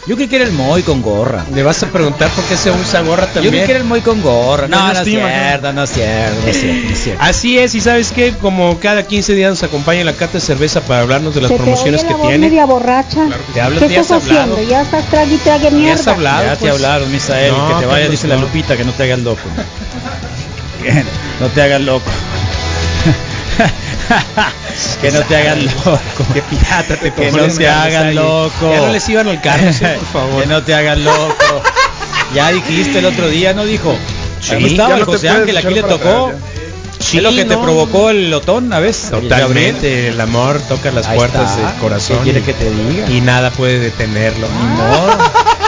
[0.10, 1.46] Yo creí que era el Moy con gorra.
[1.54, 3.54] Le vas a preguntar por qué se usa gorra Yo también.
[3.54, 4.68] creí que era el Moy con gorra.
[4.68, 7.24] No, No, no, es cierto, no es cierto, no es cierto, no es cierto.
[7.24, 10.82] Así es, y sabes que como cada 15 días nos acompaña la Cata de Cerveza
[10.82, 12.48] para hablarnos de las Se te promociones oye que la voz tiene.
[12.50, 13.28] media borracha.
[13.54, 14.54] Te hablas, ¿Qué estás hablado.
[14.56, 14.70] haciendo?
[14.72, 16.12] Ya estás trague y trague Ya has mierda.
[16.12, 16.44] hablado.
[16.44, 16.72] Ya te pues.
[16.74, 18.36] hablaron, Misael, No, que te Carlos, dice la.
[18.38, 19.42] Lupita, que no te hagas loco.
[21.39, 22.10] No te hagas loco.
[25.01, 26.00] que no te hagas loco.
[26.34, 28.72] Qué pirata te Que no te hagan loco.
[28.72, 30.42] Ya no les iban al carro, sí, por favor.
[30.44, 31.62] que no te hagan loco.
[32.34, 33.96] Ya dijiste el otro día, ¿no dijo?
[34.39, 36.32] Sí, estaba el no José Ángel, aquí le tocó.
[37.00, 39.08] Sí, es lo que te provocó el lotón, ¿a ves?
[39.10, 41.72] Totalmente, el amor toca las Ahí puertas está.
[41.72, 42.18] del corazón.
[42.18, 43.10] ¿Qué quiere y- que te diga?
[43.10, 44.48] Y nada puede detenerlo.
[44.48, 45.17] Ni modo.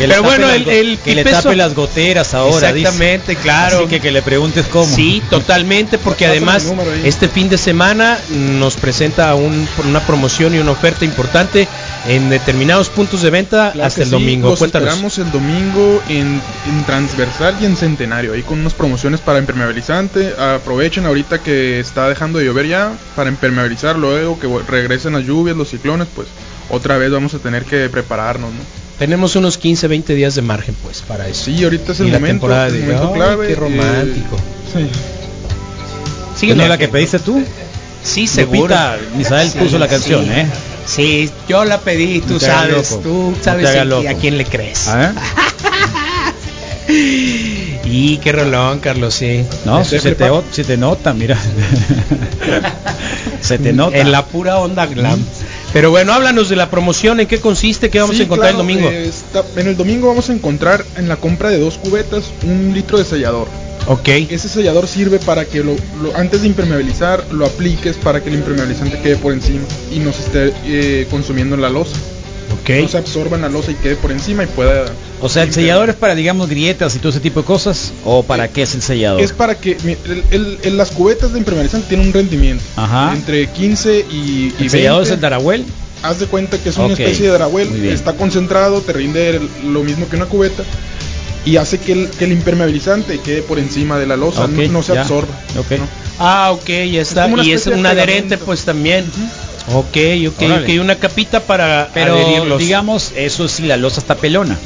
[0.00, 2.72] Que le Pero tape bueno, las el, que le tape las goteras ahora.
[2.72, 2.88] dice.
[2.88, 3.78] Exactamente, claro.
[3.80, 4.86] Así que que le preguntes cómo.
[4.86, 6.64] Sí, totalmente, porque además
[7.04, 11.68] este fin de semana nos presenta un- una promoción y una oferta importante
[12.08, 14.48] en determinados puntos de venta Claro hasta el sí, domingo.
[14.48, 14.88] Los Cuéntanos.
[14.88, 20.32] esperamos el domingo en, en Transversal y en Centenario, ahí con unas promociones para impermeabilizante.
[20.38, 25.58] Aprovechen ahorita que está dejando de llover ya para impermeabilizar, luego que regresen las lluvias,
[25.58, 26.26] los ciclones, pues
[26.70, 28.60] otra vez vamos a tener que prepararnos, ¿no?
[29.00, 31.46] Tenemos unos 15, 20 días de margen pues para eso.
[31.46, 33.46] Sí, ahorita es el Y la momento, temporada el de- momento clave.
[33.48, 34.36] qué eh, romántico.
[36.36, 36.46] sí.
[36.46, 37.42] ¿Que no es la que pediste tú?
[38.04, 40.30] Sí, Lupita, Misael puso la canción, sí.
[40.32, 40.46] ¿eh?
[40.86, 43.02] Sí, yo la pedí, tú sabes, loco.
[43.02, 44.86] tú sabes a, a quién le crees.
[44.88, 45.12] ¿Ah?
[47.92, 49.44] Y qué rolón, Carlos, sí.
[49.64, 51.36] No, si se, te, nota, mira.
[53.40, 53.96] se te nota.
[53.98, 55.18] En la pura onda glam.
[55.72, 58.68] Pero bueno, háblanos de la promoción, en qué consiste, qué vamos Sí, a encontrar claro,
[58.68, 58.90] el domingo.
[58.90, 59.10] eh,
[59.56, 63.04] en el domingo vamos a encontrar en la compra de dos cubetas un litro de
[63.04, 63.46] sellador.
[63.86, 64.08] Ok.
[64.28, 68.34] Ese sellador sirve para que lo, lo- antes de impermeabilizar lo apliques para que el
[68.36, 71.96] impermeabilizante quede por encima y no se esté eh, consumiendo en la losa.
[72.62, 72.70] Ok.
[72.82, 74.86] No se absorba en la losa y quede por encima y pueda.
[75.22, 77.92] O sea, el sellador es para, digamos, grietas y todo ese tipo de cosas.
[78.04, 79.20] ¿O para qué es el sellador?
[79.20, 83.12] Es para que mi- el- el- el- las cubetas de impermeabilizante tienen un rendimiento Ajá.
[83.14, 84.68] entre 15 y, y ¿El 20.
[84.70, 85.64] sellador es el Darahuel?
[86.02, 89.82] Haz de cuenta que es una especie de Darahuel, está concentrado, te rinde el- lo
[89.82, 90.62] mismo que una cubeta
[91.44, 94.82] y hace que el, que el impermeabilizante quede por encima de la losa, no, no
[94.82, 95.02] se ya.
[95.02, 95.34] absorba.
[96.18, 97.28] Ah, ok, ya está.
[97.42, 99.04] y es un adherente, pues también.
[99.74, 99.96] Ok,
[100.28, 100.74] ok, Órale.
[100.78, 102.58] ok, una capita para Pero, adherirlos.
[102.58, 104.56] digamos, eso sí, la losa está pelona.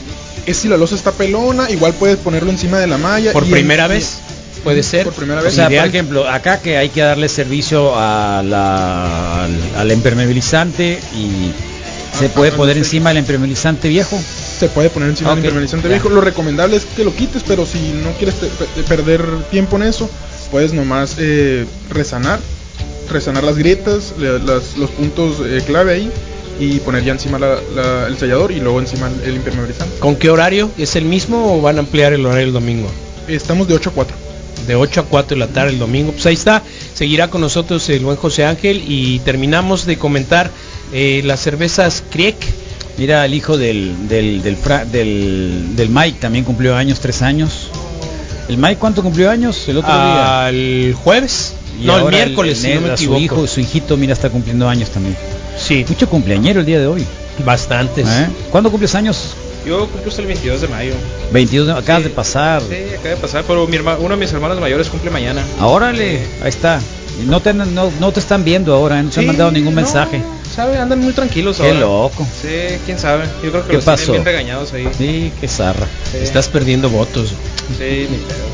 [0.46, 3.32] Es si la losa está pelona, igual puedes ponerlo encima de la malla.
[3.32, 4.18] Por en- primera vez,
[4.62, 5.04] puede ser.
[5.04, 5.54] Por primera O vez.
[5.54, 5.86] sea, Ideal.
[5.86, 11.52] por ejemplo, acá que hay que darle servicio a la, al, al impermeabilizante y
[12.18, 12.80] se Ah, puede ah, poner sí.
[12.80, 14.18] encima el impermeabilizante viejo.
[14.58, 16.08] se puede poner encima del impermeabilizante viejo.
[16.10, 19.82] Lo recomendable es que lo quites, pero si no quieres te- pe- perder tiempo en
[19.84, 20.08] eso,
[20.50, 22.38] puedes nomás eh, resanar,
[23.10, 26.10] resanar las grietas, le- las- los puntos eh, clave ahí
[26.60, 29.98] y poner ya encima la- la- el sellador y luego encima el, el impermeabilizante.
[29.98, 30.70] ¿Con qué horario?
[30.78, 32.88] ¿Es el mismo o van a ampliar el horario el domingo?
[33.28, 34.16] Estamos de 8 a 4.
[34.66, 36.12] De 8 a 4 de la tarde el domingo.
[36.12, 36.62] Pues ahí está.
[36.94, 40.50] Seguirá con nosotros el buen José Ángel y terminamos de comentar
[40.92, 42.36] eh, las cervezas Kriek.
[42.96, 47.68] Mira, el hijo del, del, del, Fra- del, del Mike también cumplió años, tres años.
[48.48, 49.68] ¿El Mike cuánto cumplió años?
[49.68, 50.46] El otro día.
[50.46, 51.54] Al jueves.
[51.82, 53.18] Y no, el miércoles, si no me equivoco.
[53.18, 55.16] Su hijo, su hijito, mira, está cumpliendo años también.
[55.66, 57.04] Sí, Mucho cumpleañero el día de hoy.
[57.44, 58.06] bastantes.
[58.08, 58.28] ¿eh?
[58.50, 59.34] ¿Cuándo cumples años?
[59.66, 60.92] Yo cumplo hasta el 22 de mayo.
[61.32, 62.62] 22 de, acabas de pasar.
[62.68, 65.42] Sí, acaba de pasar, pero mi herma, uno de mis hermanos mayores cumple mañana.
[65.58, 66.80] Ah, órale, ahí está.
[67.26, 67.64] No te, no,
[68.00, 69.02] no te están viendo ahora, ¿eh?
[69.04, 70.20] no te han Sí, mandado ningún no, mensaje.
[70.54, 70.76] ¿Sabe?
[70.78, 71.80] Andan muy tranquilos Qué ahora.
[71.80, 72.26] loco.
[72.42, 72.48] Sí,
[72.84, 73.24] quién sabe.
[73.42, 74.12] Yo creo que ¿Qué los tienen pasó?
[74.12, 74.88] bien regañados ahí.
[74.98, 75.86] Sí, qué zarra.
[76.12, 76.18] Sí.
[76.18, 77.30] Estás perdiendo votos.
[77.78, 78.44] Sí, ni pedo.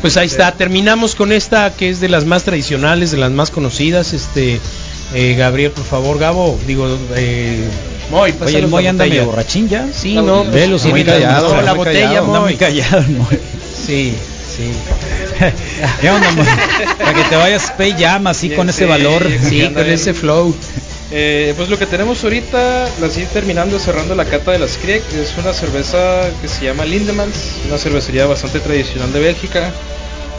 [0.00, 3.50] Pues ahí está, terminamos con esta que es de las más tradicionales, de las más
[3.50, 4.12] conocidas.
[4.14, 4.60] Este,
[5.14, 7.64] eh, Gabriel, por favor, Gabo, digo, eh,
[8.10, 9.86] Moy, Oye, el Moy la anda medio borrachín ya.
[9.92, 11.62] Sí, no, Velo, muy muy callado, callado.
[11.62, 13.38] la botella, Anda muy callado, Moy.
[13.86, 14.14] Sí,
[14.56, 14.70] sí.
[16.00, 16.46] ¿Qué onda, Moy?
[16.98, 19.26] Para que te vayas Space Jam así con ese valor.
[19.48, 20.54] sí, con ese flow.
[21.12, 25.34] Eh, pues lo que tenemos ahorita, así terminando, cerrando la cata de las Kriek, es
[25.38, 27.36] una cerveza que se llama Lindemans,
[27.68, 29.70] una cervecería bastante tradicional de Bélgica,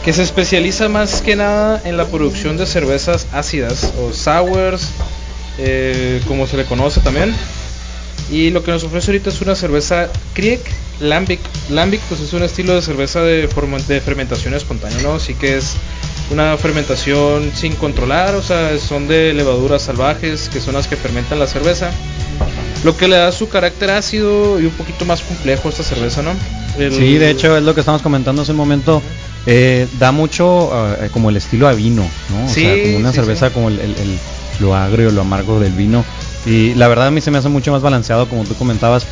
[0.04, 4.90] que se especializa más que nada en la producción de cervezas ácidas o sours,
[5.58, 7.34] eh, como se le conoce también.
[8.30, 10.60] Y lo que nos ofrece ahorita es una cerveza Kriek
[11.00, 11.40] Lambic.
[11.70, 13.48] Lambic pues es un estilo de cerveza de,
[13.88, 15.14] de fermentación espontánea, ¿no?
[15.14, 15.74] Así que es
[16.30, 21.38] una fermentación sin controlar, o sea, son de levaduras salvajes que son las que fermentan
[21.38, 21.90] la cerveza.
[22.84, 26.22] Lo que le da su carácter ácido y un poquito más complejo a esta cerveza,
[26.22, 26.32] ¿no?
[26.76, 29.02] Sí, de hecho es lo que estamos comentando hace un momento.
[29.50, 30.70] Eh, da mucho
[31.02, 32.44] eh, como el estilo a vino, ¿no?
[32.44, 33.54] O sea, como una sí, cerveza sí.
[33.54, 34.18] como el, el- el-
[34.60, 36.04] lo agrio, lo amargo del vino.
[36.44, 39.06] Y la verdad a mí se me hace mucho más balanceado, como tú comentabas.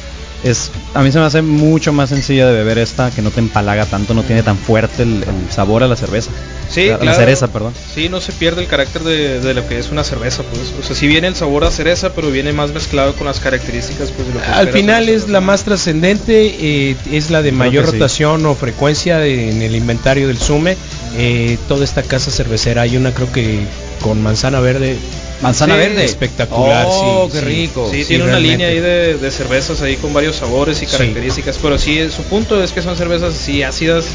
[0.44, 3.40] Es, a mí se me hace mucho más sencilla de beber esta, que no te
[3.40, 6.30] empalaga tanto, no tiene tan fuerte el, el sabor a la cerveza.
[6.70, 7.18] Sí, la, la claro.
[7.18, 7.72] cereza, perdón.
[7.94, 10.72] Sí, no se pierde el carácter de, de lo que es una cerveza, pues.
[10.80, 14.10] O sea, sí viene el sabor a cereza, pero viene más mezclado con las características,
[14.12, 16.54] pues, de lo que Al final es la más trascendente,
[16.90, 17.92] eh, es la de Creo mayor sí.
[17.92, 20.76] rotación o frecuencia de- en el inventario del SUME.
[21.16, 23.60] Eh, toda esta casa cervecera hay una creo que
[24.02, 24.96] con manzana verde.
[25.40, 26.04] Manzana Sí, verde.
[26.04, 27.44] espectacular, Oh, sí, qué sí.
[27.44, 27.88] rico.
[27.90, 30.92] Sí, Sí, tiene una línea ahí de, de cervezas ahí con varios sabores y Sí.
[30.96, 34.06] características, pero sí, su punto es que son cervezas así ácidas,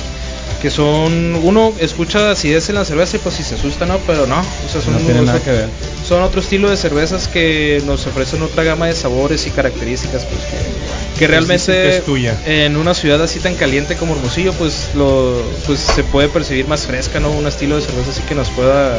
[0.61, 4.27] que son, uno escucha acidez en la cerveza y pues si se asusta, no, pero
[4.27, 5.67] no, o sea, son, No tiene son- nada que ver.
[6.07, 10.39] son otro estilo de cervezas que nos ofrecen otra gama de sabores y características, pues
[10.41, 12.35] que, que realmente es tuya.
[12.45, 16.85] en una ciudad así tan caliente como Hermosillo, pues lo pues se puede percibir más
[16.85, 17.31] fresca, ¿no?
[17.31, 18.97] Un estilo de cerveza así que nos pueda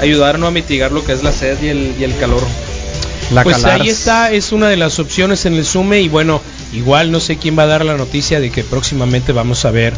[0.00, 0.46] ayudar ¿no?
[0.46, 2.42] a mitigar lo que es la sed y el, y el calor.
[3.32, 3.80] La pues Calars.
[3.80, 7.36] ahí está, es una de las opciones en el SUME y bueno, igual no sé
[7.36, 9.94] quién va a dar la noticia de que próximamente vamos a ver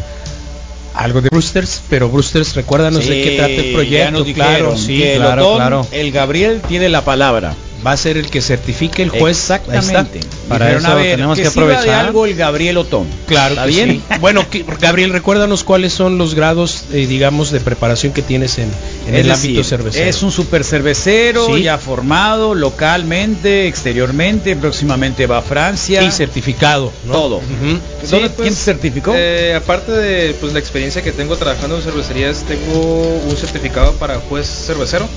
[0.93, 4.77] algo de Brewsters, pero Brewsters, recuérdanos de qué trata el ya proyecto, nos claro, dijeron
[4.77, 5.87] sí, que el claro, Otón, claro.
[5.91, 7.53] El Gabriel tiene la palabra.
[7.85, 9.37] Va a ser el que certifique el juez.
[9.37, 10.21] Exactamente.
[10.49, 12.05] Para Dijeron, eso ver, tenemos que sirva de aprovechar.
[12.05, 13.07] algo el Gabriel Otón.
[13.27, 13.89] Claro ¿Está que bien?
[13.91, 14.01] sí.
[14.19, 18.71] Bueno, que- Gabriel, recuérdanos cuáles son los grados, eh, digamos, de preparación que tienes en,
[19.07, 20.09] en el decir, ámbito cervecero.
[20.09, 21.63] Es un super cervecero Sí.
[21.63, 26.01] ya formado localmente, exteriormente, próximamente va a Francia.
[26.01, 27.13] y certificado, ¿no?
[27.13, 27.41] Todo.
[27.41, 29.13] ¿Dónde- Sí, pues, ¿Quién te certificó?
[29.15, 34.15] Eh, aparte de pues, la experiencia que tengo trabajando en cervecerías, tengo un certificado para
[34.19, 35.07] juez cervecero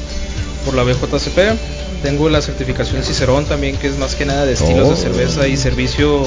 [0.65, 1.57] por la BJCP.
[2.03, 4.91] Tengo la certificación Cicerón también, que es más que nada de estilos Oh.
[4.91, 6.23] de cerveza y servicio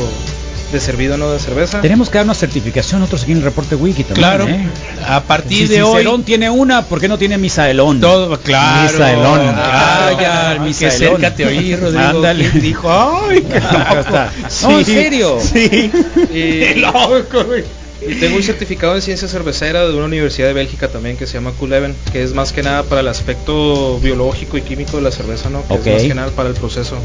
[0.72, 1.82] de servido no de cerveza.
[1.82, 4.26] Tenemos que dar una certificación nosotros aquí en el reporte Wiki también.
[4.28, 4.48] Claro.
[4.48, 4.66] ¿eh?
[5.06, 8.00] A partir Si de hoy Cicerón tiene una, ¿por qué no tiene Misaelón?
[8.00, 8.90] todo claro.
[8.92, 9.40] Misaelón.
[9.54, 11.16] Ah, Ah, ya, el Misaelón.
[11.16, 12.04] acércate a oír, Rodrigo.
[12.10, 12.50] Ándale.
[12.50, 14.18] ¿Quién dijo, ay, qué loco.
[14.64, 15.38] No, en serio.
[15.42, 15.92] Sí.
[16.32, 17.64] Y, Qué loco, güey.
[18.08, 21.34] Y tengo un certificado en ciencia cervecera de una universidad de Bélgica también que se
[21.36, 25.12] llama Q11, que es más que nada para el aspecto biológico y químico de la
[25.12, 25.66] cerveza, ¿no?
[25.68, 25.88] Que Ok.
[25.88, 26.98] es más que nada para el proceso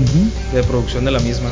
[0.54, 1.50] de producción de la misma.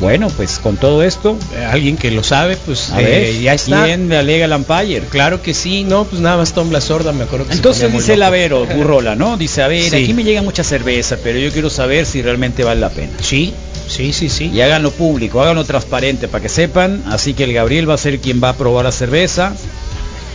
[0.00, 3.54] Bueno, pues con todo esto, Eh, Alguien que lo sabe, pues a eh, ver, ya
[3.54, 3.84] está.
[3.84, 5.02] ¿quién le alega el Empire?
[5.08, 8.14] Claro que sí, no, pues nada más Tom la sorda, me acuerdo que Entonces dice
[8.14, 8.22] el.
[8.24, 9.36] Avero, Burrola, ¿no?
[9.36, 9.96] Dice, a ver, Sí.
[9.96, 13.12] aquí me llega mucha cerveza, pero yo quiero saber si realmente vale la pena.
[13.20, 13.54] Sí,
[13.86, 14.50] sí, sí, sí.
[14.52, 17.02] Y háganlo público, háganlo transparente para que sepan.
[17.08, 19.54] Así que el Gabriel va a ser quien va a probar la cerveza.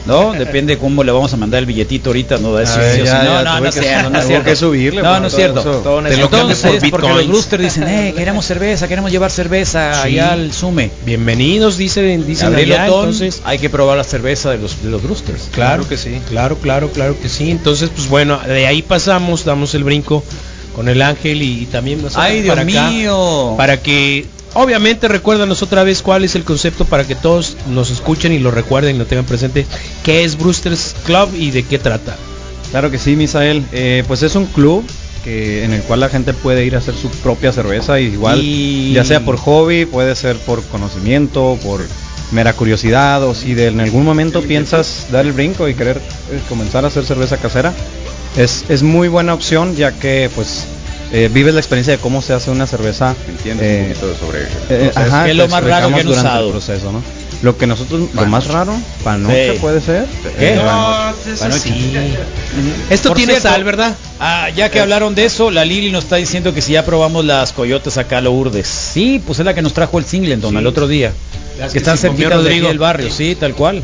[0.05, 0.31] ¿No?
[0.37, 3.01] Depende cómo le vamos a mandar el billetito ahorita, no de A sí, ver, sí
[3.01, 3.27] o ya, sí.
[3.27, 4.45] No, no, no es cierto, no es cierto.
[4.45, 5.59] que subirle, No, no es cierto.
[5.59, 6.01] eso.
[6.07, 7.27] Entonces, por porque los.
[7.27, 10.89] Brewsters dicen, eh, queremos cerveza, queremos llevar cerveza allá al Sume.
[11.05, 13.41] Bienvenidos, dicen, dicen allá, entonces.
[13.43, 15.49] hay que probar la cerveza de los, de los Brewsters.
[15.51, 16.19] Claro que sí.
[16.29, 17.51] Claro, claro, claro que sí.
[17.51, 20.23] Entonces, pues bueno, de ahí pasamos, damos el brinco
[20.79, 23.55] con el ángel y, y también nosotros Ay, Dios para acá, mío.
[23.57, 28.31] para que obviamente recuérdanos otra vez cuál es el concepto para que todos nos escuchen
[28.31, 29.65] y lo recuerden y lo tengan presente.
[30.05, 32.15] ¿Qué es Brewster's Club y de qué trata?
[32.71, 33.65] Claro que sí, Misael.
[33.73, 34.85] Eh, pues es un club
[35.25, 38.93] que en el cual la gente puede ir a hacer su propia cerveza, igual, Y-
[38.93, 41.81] ya sea por hobby, puede ser por conocimiento, por
[42.31, 46.39] mera curiosidad, o si de, en algún momento piensas dar el brinco y querer eh,
[46.47, 47.73] comenzar a hacer cerveza casera,
[48.39, 50.63] es, es muy buena opción, ya que pues
[51.11, 53.15] eh, vives la experiencia de cómo se hace una cerveza.
[53.27, 54.45] Entiendes eh, un poquito sobre eh,
[54.91, 54.99] proceso.
[54.99, 56.51] ajá, ¿Qué es lo más raro que han durante el usado?
[56.51, 57.03] proceso, ¿no?
[57.41, 59.59] Lo que nosotros, lo más raro, panocha Sí.
[59.61, 60.05] puede ser.
[60.37, 60.55] ¿Qué?
[60.55, 61.13] Eh, No,
[61.57, 61.73] sí.
[62.89, 63.95] Esto Por tiene cierto, sal, ¿verdad?
[64.19, 67.23] Ah, ya que hablaron de eso, la Lili nos está diciendo que si ya probamos
[67.23, 68.67] las coyotes acá a lo Urdes.
[68.67, 71.13] Sí, pues es la que nos trajo el Singleton al otro día.
[71.57, 72.67] Las que que están cerquita de Rodrigo.
[72.67, 73.81] del barrio, sí, tal cual.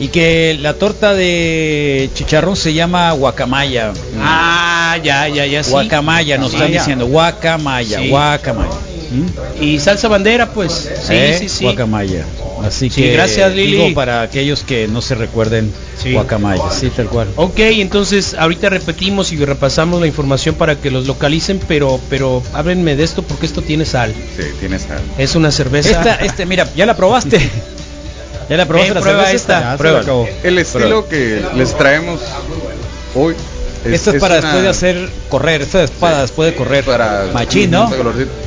[0.00, 3.92] Y que la torta de chicharrón se llama guacamaya.
[4.18, 5.70] Ah, ya, ya, ya, sí.
[5.70, 6.80] Guacamaya, nos están Guacamaya.
[6.80, 7.06] diciendo.
[7.06, 8.08] Guacamaya, Sí.
[8.08, 8.70] guacamaya.
[9.10, 9.62] ¿Mm?
[9.62, 10.72] Y salsa bandera, pues.
[11.06, 11.36] Sí, ¿Eh?
[11.38, 11.64] sí, sí.
[11.64, 12.24] Guacamaya.
[12.64, 13.72] Así Sí, que gracias, Lili.
[13.72, 16.12] digo para aquellos que no se recuerden Sí.
[16.12, 17.28] guacamaya, sí, tal cual.
[17.36, 22.96] Ok, entonces ahorita repetimos y repasamos la información para que los localicen, pero pero háblenme
[22.96, 24.14] de esto porque esto tiene sal.
[24.36, 25.00] Sí, tiene sal.
[25.18, 25.90] Es una cerveza.
[25.90, 27.38] Esta, este, mira, ya la probaste.
[28.50, 29.76] Ya la probaste Eh, la prueba esta.
[30.42, 32.20] El estilo que les traemos
[33.14, 33.34] hoy
[33.84, 36.84] Esto es, para una- después de hacer correr, esto es para después de correr.
[36.84, 37.88] para Machín, ¿no?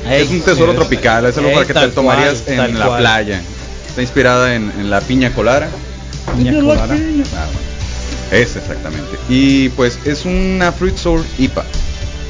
[0.10, 3.00] Es un tesoro tropical, es algo Ey, para que te tomarías cual, en la cual.
[3.00, 3.42] playa.
[3.88, 5.70] Está inspirada en, en la piña colada.
[6.38, 6.84] Piña colada.
[6.84, 7.74] Ah, bueno.
[8.32, 9.18] Es exactamente.
[9.30, 11.64] Y pues es una fruit sour IPA.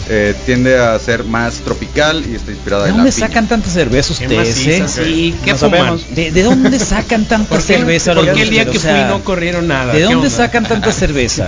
[0.10, 3.28] Eh, tiende a ser más tropical y está inspirada ¿De en la dónde piña.
[3.28, 4.32] sacan tanta cerveza ustedes,
[4.68, 4.82] eh?
[4.82, 5.34] maciza, sí.
[5.46, 5.80] ¿Qué No fuman?
[5.80, 6.06] sabemos.
[6.16, 8.14] ¿De, de dónde sacan tanta ¿Por qué, cerveza?
[8.14, 9.94] por los qué el día que O sea, fui no corrieron nada?
[9.94, 11.48] ¿De ¿Qué dónde sacan tanta cerveza?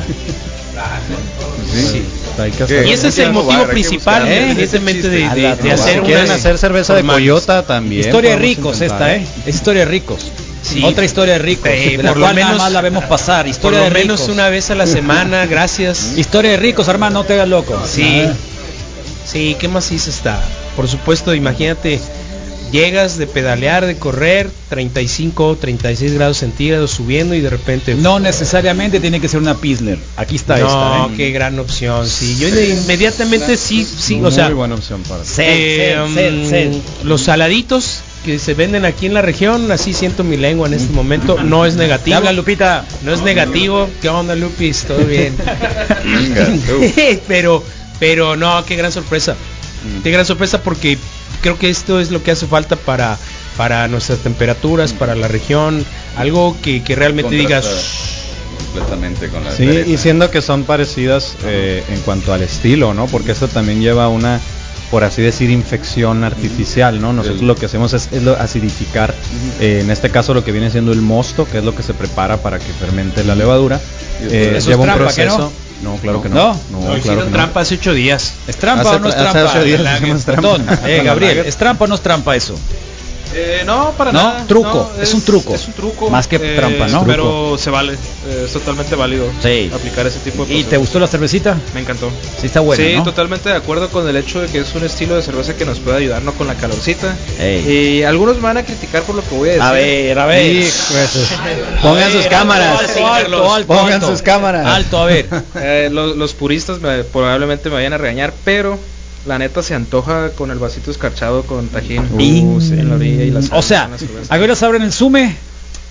[2.85, 4.41] Y ese es el motivo principal, buscar.
[4.41, 5.71] independientemente de, de- de torre.
[5.71, 8.01] hacer Si quieren unas hacer cerveza de coyota también.
[8.05, 9.11] historia de ricos intentar.
[9.11, 9.27] esta, ¿eh?
[9.45, 10.31] Es historia de ricos.
[10.65, 10.83] Sí.
[10.83, 11.69] Otra historia de ricos.
[11.69, 13.41] Eh, de la por lo cual nada menos- más la vemos pasar.
[13.45, 14.33] Por Historia lo de menos ricos.
[14.33, 16.13] una vez a la semana, gracias.
[16.17, 17.79] Historia de ricos, hermano, no te hagas loco.
[17.85, 18.25] Sí.
[19.25, 20.41] Sí, qué maciza está.
[20.75, 21.99] Por supuesto, imagínate,
[22.75, 27.95] llegas de pedalear, de correr, 35, 36 grados centígrados subiendo y de repente...
[27.95, 29.97] No necesariamente tiene que ser una Pilsner.
[30.17, 31.05] Aquí está no, esta.
[31.05, 31.15] ¿eh?
[31.15, 32.05] qué gran opción.
[32.05, 36.49] Sí, yo inmediatamente sí, sí, o sea, Muy buena opción para eh, sed, sed, um,
[36.49, 36.73] sed.
[37.03, 40.91] los saladitos que se venden aquí en la región, así siento mi lengua en este
[40.91, 42.17] momento, no es negativo.
[42.17, 42.83] habla Lupita.
[43.03, 43.87] No es negativo.
[44.01, 44.83] ¿Qué onda, Lupis?
[44.83, 45.35] ¿Todo bien?
[47.27, 47.63] Pero,
[47.99, 49.35] pero no, qué gran sorpresa.
[50.03, 50.97] Qué gran sorpresa porque
[51.41, 53.17] creo que esto es lo que hace falta para,
[53.57, 55.85] para nuestras temperaturas, para la región.
[56.17, 57.85] Algo que, que realmente Contrasta digas.
[58.73, 63.07] completamente con la Sí, y siendo que son parecidas eh, en cuanto al estilo, ¿no?
[63.07, 64.39] Porque esto también lleva una,
[64.91, 67.13] por así decir, infección artificial, ¿no?
[67.13, 69.13] Nosotros El- lo que hacemos es, es lo- acidificar,
[69.59, 71.93] eh, en este caso lo que viene siendo el mosto, que es lo que se
[71.93, 73.79] prepara para que fermente la levadura.
[74.21, 75.51] Eh, lleva un trampa, ¿que proceso.
[75.85, 75.91] No?
[75.93, 76.35] No, claro que ¿No?
[76.35, 76.59] no.
[76.71, 77.35] No, claro hicieron que no.
[77.37, 78.33] trampa hace ocho días.
[78.47, 79.51] ¿Es trampa Hace o no es tra- hace trampa?
[79.51, 80.41] ocho días trampa.
[80.41, 80.65] Botón.
[80.85, 81.37] Eh, Gabriel.
[81.45, 82.55] ¿es trampa o no es trampa eso?
[83.33, 84.45] Eh, no, para No, nada.
[84.47, 85.53] truco, es un truco.
[85.55, 86.09] Es un truco.
[86.09, 87.03] Más que eh, trampa, ¿no?
[87.05, 87.93] Pero se vale.
[87.93, 89.69] es totalmente válido Sí.
[89.73, 91.57] aplicar ese tipo de ¿Y te gustó la cervecita?
[91.73, 92.09] Me encantó.
[92.39, 93.03] Sí, está buena, sí, ¿no?
[93.03, 95.79] totalmente de acuerdo con el hecho de que es un estilo de cerveza que nos
[95.79, 96.33] puede ayudar ¿no?
[96.33, 97.15] con la calorcita.
[97.39, 97.67] Ey.
[97.99, 99.63] Y algunos me van a criticar por lo que voy a decir.
[99.67, 100.65] A ver, a ver.
[101.81, 102.79] Pongan sus cámaras.
[102.81, 104.65] Alto, alto, alto, Pongan sus cámaras.
[104.65, 105.25] Alto, a ver.
[105.57, 108.77] Eh, los, los puristas me- probablemente me vayan a regañar, pero
[109.25, 113.23] la neta se antoja con el vasito escarchado con tajín Uh, sí, en la orilla
[113.23, 113.89] y la sal O sea.
[114.29, 115.35] ¿a qué horas abren el Sume?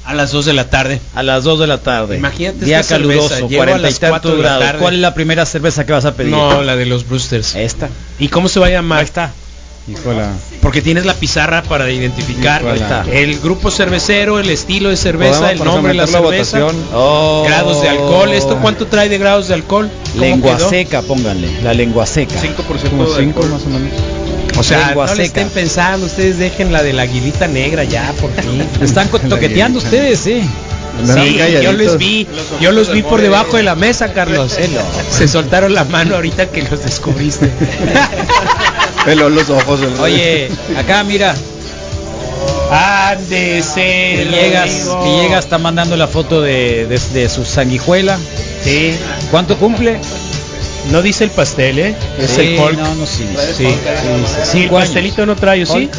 [0.07, 1.01] A las 2 de la tarde.
[1.15, 2.19] A las 2 de la tarde.
[2.19, 4.65] Imagínate Día esta caluroso, cerveza, llego a 40 y las cuatro tantos de la grados.
[4.67, 4.79] tarde.
[4.81, 6.31] ¿Cuál es la primera cerveza que vas a pedir?
[6.31, 7.55] No, la de los Brewsters.
[7.55, 7.89] Esta.
[8.19, 8.99] ¿Y cómo se va a llamar?
[8.99, 9.33] Ahí está.
[9.87, 10.33] Híjola.
[10.63, 12.63] Porque tienes la pizarra para identificar
[13.13, 16.67] el grupo cervecero, el estilo de cerveza, el nombre de la cerveza.
[16.95, 17.45] Oh.
[17.47, 18.33] grados de alcohol.
[18.33, 19.91] ¿Esto cuánto trae de grados de alcohol?
[20.13, 20.71] ¿Cómo Lengua quedó?
[20.71, 21.49] seca, pónganle.
[21.63, 22.35] La lengua seca.
[22.41, 23.49] 5% Como de cinco alcohol.
[23.51, 23.91] más o menos.
[24.57, 25.41] O sea, Lengua no le seca.
[25.41, 28.63] estén pensando, ustedes dejen la de la aguilita negra ya, por fin.
[28.81, 30.43] Están toqueteando ustedes, sí.
[30.43, 30.74] Andaron
[31.15, 32.27] Sí, yo les vi,
[32.61, 34.57] yo los vi por debajo de la mesa, Carlos.
[35.11, 37.51] Se soltaron la mano ahorita que los descubriste.
[39.05, 39.81] Peló los ojos.
[39.83, 41.35] el- Oye, acá mira,
[42.71, 44.71] Ándese, Villegas.
[45.05, 48.19] Villegas está mandando la foto de, de- de su sanguijuela.
[48.63, 48.95] Sí,
[49.31, 49.99] ¿Cuánto cumple?
[50.91, 51.95] no dice el pastel, ¿eh?
[52.19, 52.79] Es Sí, el Hulk.
[52.79, 53.27] No, no, sí.
[53.57, 53.67] Sí,
[54.45, 55.73] sí, el pastelito no trae, ¿o ¿sí?
[55.73, 55.95] Hulk.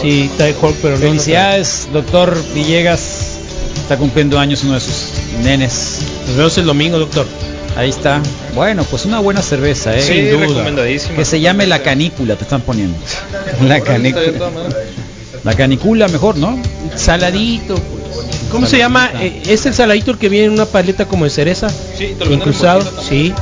[0.00, 1.00] Sí, trae Hulk, pero no.
[1.00, 3.17] Felicidades, doctor Villegas.
[3.88, 6.00] Está cumpliendo años uno de sus nenes.
[6.26, 7.24] Nos vemos el domingo, doctor.
[7.74, 8.20] Ahí está.
[8.54, 10.02] Bueno, pues una buena cerveza, ¿eh?
[10.02, 10.46] Sí, Sin duda.
[10.46, 11.16] recomendadísimo.
[11.16, 12.98] Que se llame la canícula, te están poniendo.
[13.66, 14.20] La canica.
[15.42, 16.62] La canicula mejor, ¿no?
[16.96, 18.26] Saladito, pues.
[18.50, 19.10] ¿Cómo se llama?
[19.22, 21.70] Eh, ¿Es el saladito el que viene en una paleta como de cereza?
[21.70, 22.42] Sí, te lo en
[23.08, 23.32] sí.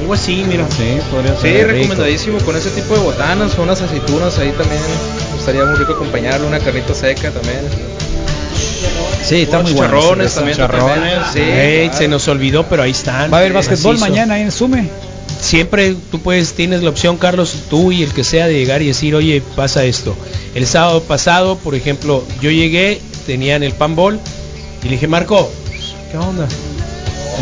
[0.00, 0.66] Algo así, mira.
[0.76, 1.66] Sí, podría Sí, ser.
[1.68, 4.82] recomendadísimo con ese tipo de botanas unas aceitunas ahí también.
[5.38, 7.60] Estaría muy rico acompañarlo, una carnita seca también.
[9.24, 10.00] Sí, está muy bueno.
[10.28, 10.68] cerveza.
[10.68, 11.92] también.
[11.92, 13.32] Se nos olvidó, pero ahí están.
[13.32, 14.88] Va a haber básquetbol mañana ahí en Sume.
[15.40, 18.86] Siempre tú puedes, tienes la opción, Carlos, tú y el que sea, de llegar y
[18.86, 20.16] decir, oye, pasa esto.
[20.54, 24.18] El sábado pasado, por ejemplo, yo llegué, tenían el panbol
[24.82, 25.50] y le dije, Marco,
[26.10, 26.48] ¿qué onda?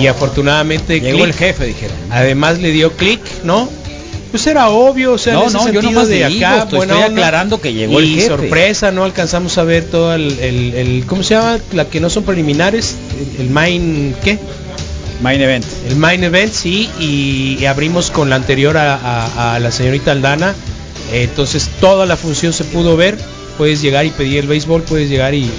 [0.01, 1.97] Y afortunadamente Llegó el jefe, dijeron.
[2.11, 3.69] Además le dio clic, ¿no?
[4.33, 6.63] Pues era obvio, o sea, No, en ese no, yo sentido nomás de digo, acá,
[6.63, 7.21] estoy- buena estoy onda.
[7.23, 8.29] aclarando que llegó y el jefe.
[8.29, 11.59] sorpresa, no alcanzamos a ver todo el, el- el- ¿cómo se llama?
[11.75, 12.97] La que no son preliminares,
[13.39, 14.39] el, el main, ¿qué?
[15.23, 15.65] Main event.
[15.89, 20.13] El main event, sí, y, y abrimos con la anterior a, a- a la señorita
[20.13, 20.55] Aldana.
[21.13, 23.19] Eh, entonces toda la función se pudo ver.
[23.59, 25.51] Puedes llegar y pedir el béisbol, puedes llegar y, y-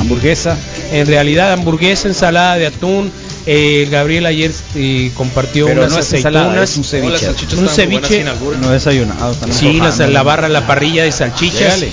[0.00, 0.58] Hamburguesa.
[0.92, 3.10] En realidad hamburguesa, ensalada de atún.
[3.46, 7.26] Eh, el Gabriel ayer eh, compartió Pero unas no es ensalada, aceitunas, es un ceviche.
[7.26, 8.24] salchichas un ceviche.
[8.60, 9.36] No desayunado.
[9.50, 11.84] Sí, la, barra, la parrilla de salchichas.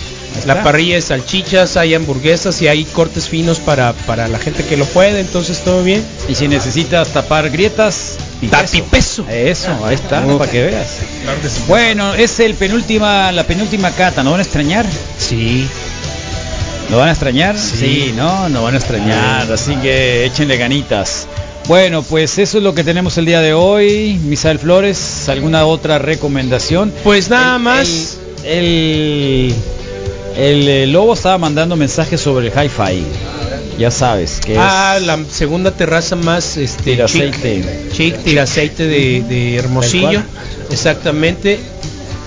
[0.47, 4.75] La parrilla de salchichas, hay hamburguesas y hay cortes finos para, para la gente que
[4.77, 6.03] lo puede, entonces todo bien.
[6.27, 8.17] Y si necesitas tapar grietas,
[8.49, 9.25] tapipeso.
[9.29, 10.39] Eso, ahí está, Uf.
[10.39, 10.87] para que veas.
[11.67, 14.85] Bueno, es el penúltima, la penúltima cata, ¿no van a extrañar?
[15.19, 15.67] Sí.
[16.89, 17.57] ¿Lo van a extrañar?
[17.57, 21.27] Sí, no, no van a extrañar, así que échenle ganitas.
[21.67, 24.19] Bueno, pues eso es lo que tenemos el día de hoy.
[24.25, 26.93] Misael Flores, ¿alguna otra recomendación?
[27.03, 28.17] Pues nada más.
[28.43, 29.53] El,
[30.37, 33.03] el, Lobo estaba mandando mensajes sobre el hi-fi.
[33.79, 37.85] Ya sabes que Ah, la segunda terraza más este Tira chic, aceite.
[37.93, 40.21] chic, tira aceite de, de Hermosillo.
[40.69, 41.59] Exactamente.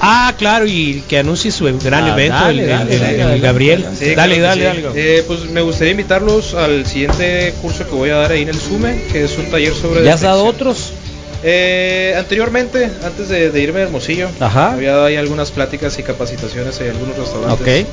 [0.01, 3.19] Ah, claro, y que anuncie su gran Ah, evento, dale, el, dale, el- dale, el
[3.29, 3.41] dale.
[3.41, 3.87] Gabriel.
[3.99, 4.67] Sí, dale, dale, sí.
[4.69, 4.93] algo.
[4.95, 8.61] Eh, pues me gustaría invitarlos al siguiente curso que voy a dar ahí en el
[8.61, 10.05] SUME, que es un taller sobre...
[10.05, 10.93] ¿Ya has dado otros?
[11.43, 14.73] Eh, anteriormente, antes de, de irme a Hermosillo, Ajá.
[14.73, 17.61] había dado ahí algunas pláticas y capacitaciones en algunos restaurantes.
[17.85, 17.87] Ok.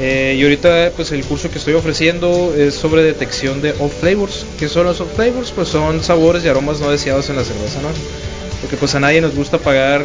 [0.00, 4.44] Eh, y ahorita pues el curso que estoy ofreciendo es sobre detección de off flavors.
[4.58, 5.52] ¿Qué son los off flavors?
[5.52, 7.88] Pues son sabores y aromas no deseados en la cerveza, ¿no?
[8.60, 10.04] Porque pues a nadie nos gusta pagar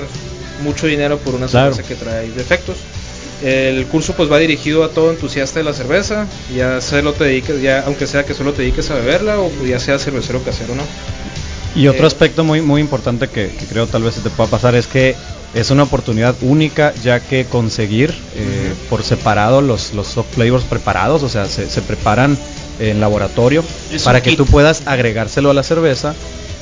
[0.64, 1.74] mucho dinero por una Claro.
[1.74, 2.78] cerveza que trae defectos.
[3.44, 7.24] El curso pues va dirigido a todo entusiasta de la cerveza, ya se lo te
[7.24, 10.76] dediques, ya aunque sea que solo te dediques a beberla o ya sea cervecero casero,
[10.76, 10.84] ¿no?
[11.74, 14.50] Y otro Eh, aspecto muy muy importante que, que creo tal vez se te pueda
[14.50, 15.16] pasar es que
[15.54, 21.24] es una oportunidad única ya que conseguir eh, por separado los, los soft flavors preparados,
[21.24, 22.38] o sea, se, se preparan
[22.80, 24.38] en laboratorio Es para que kit.
[24.38, 26.14] tú puedas agregárselo a la cerveza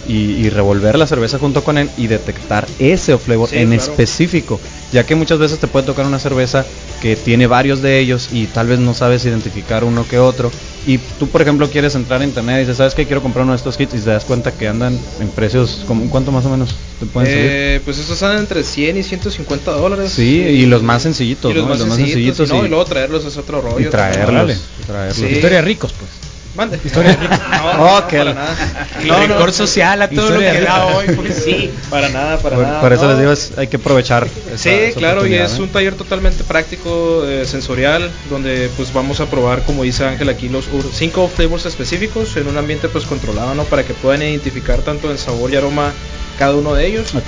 [0.07, 0.13] y,
[0.45, 3.81] y revolver la cerveza junto con él y detectar ese flavor Sí, en claro.
[3.83, 4.59] específico,
[4.91, 6.65] ya que muchas veces te puede tocar una cerveza
[7.01, 10.49] que tiene varios de ellos y tal vez no sabes identificar uno que otro
[10.85, 13.05] y tú por ejemplo quieres entrar a internet y dices, ¿sabes qué?
[13.05, 16.09] Quiero comprar uno de estos kits y te das cuenta que andan en precios, como,
[16.09, 17.45] ¿cuánto más o menos te pueden salir?
[17.51, 20.11] Eh, pues estos están entre 100 y 150 dólares.
[20.11, 21.69] Sí, y los más sencillos, Y los ¿no?
[21.69, 23.87] más Los más sencillitos, y, no, y- luego traerlos es otro rollo.
[23.87, 25.17] y traerlos, traerlos.
[25.17, 25.25] Sí.
[25.25, 26.09] Historia de ricos, pues.
[26.55, 26.79] Mande.
[26.83, 27.39] Historia de ricos.
[27.51, 28.87] No, Oh, no, que para la- nada.
[29.01, 31.71] El No, no, rencor social a todo lo Historia que da hoy, pues sí.
[31.89, 32.81] Para nada, para Por, nada.
[32.81, 33.09] por eso no.
[33.09, 34.27] les digo, es- hay que aprovechar.
[34.47, 35.61] esa- Sí, esa claro, y es ¿eh?
[35.61, 40.49] un taller totalmente práctico, eh, sensorial, donde pues vamos a probar, como dice Ángel aquí,
[40.49, 43.63] los cinco flavors específicos en un ambiente pues controlado, ¿no?
[43.65, 45.91] Para que puedan identificar tanto en sabor y aroma
[46.39, 47.13] cada uno de ellos.
[47.15, 47.27] Ok.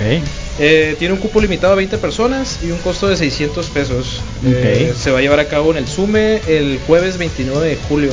[0.58, 4.20] Eh, tiene un cupo limitado a 20 personas y un costo de 600 pesos.
[4.44, 8.12] Eh, se va a llevar a cabo en el SUME el jueves 29 de julio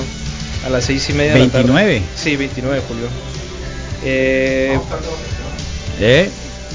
[0.68, 1.72] a las 6 y media de la tarde.
[1.72, 2.02] 29.
[2.16, 3.08] Sí, 29 de julio.
[4.04, 4.80] Eh,
[6.00, 6.30] ¿Eh?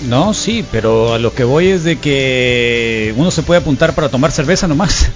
[0.09, 4.09] No, sí, pero a lo que voy es de que uno se puede apuntar para
[4.09, 5.07] tomar cerveza nomás.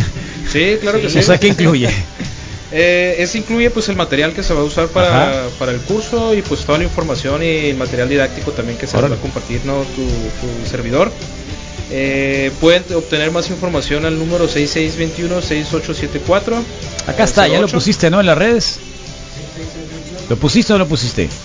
[0.52, 1.18] sí, claro que sí.
[1.18, 1.90] O sea, ¿qué incluye?
[2.72, 6.34] Eh, ese incluye pues el material que se va a usar para, para el curso
[6.34, 9.64] y pues toda la información y el material didáctico también que se va a compartir
[9.64, 9.82] ¿no?
[9.94, 11.12] tu, tu servidor.
[11.90, 16.62] Eh, pueden obtener más información al número 6621-6874.
[17.06, 17.76] Acá está, ya lo 08.
[17.76, 18.18] pusiste, ¿no?
[18.20, 18.78] En las redes.
[20.28, 21.28] ¿Lo pusiste o no lo pusiste?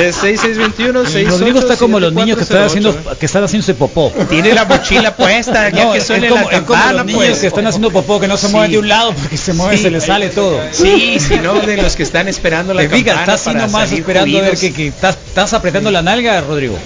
[0.00, 4.10] Es 6621 Rodrigo está como los niños que están haciendo que están haciéndose popó.
[4.30, 7.22] Tiene la mochila puesta, ya No, que es suene como, la es como los niños
[7.24, 7.38] pues.
[7.40, 8.52] que están haciendo popó que no se Sí.
[8.52, 9.82] mueven de un lado porque se mueven, Sí.
[9.84, 10.58] se les sale todo.
[10.72, 14.38] Sí, si no, de los que están esperando la Te campana estás así nomás esperando
[14.38, 16.78] a ver que, que estás, estás apretando la nalga, Rodrigo.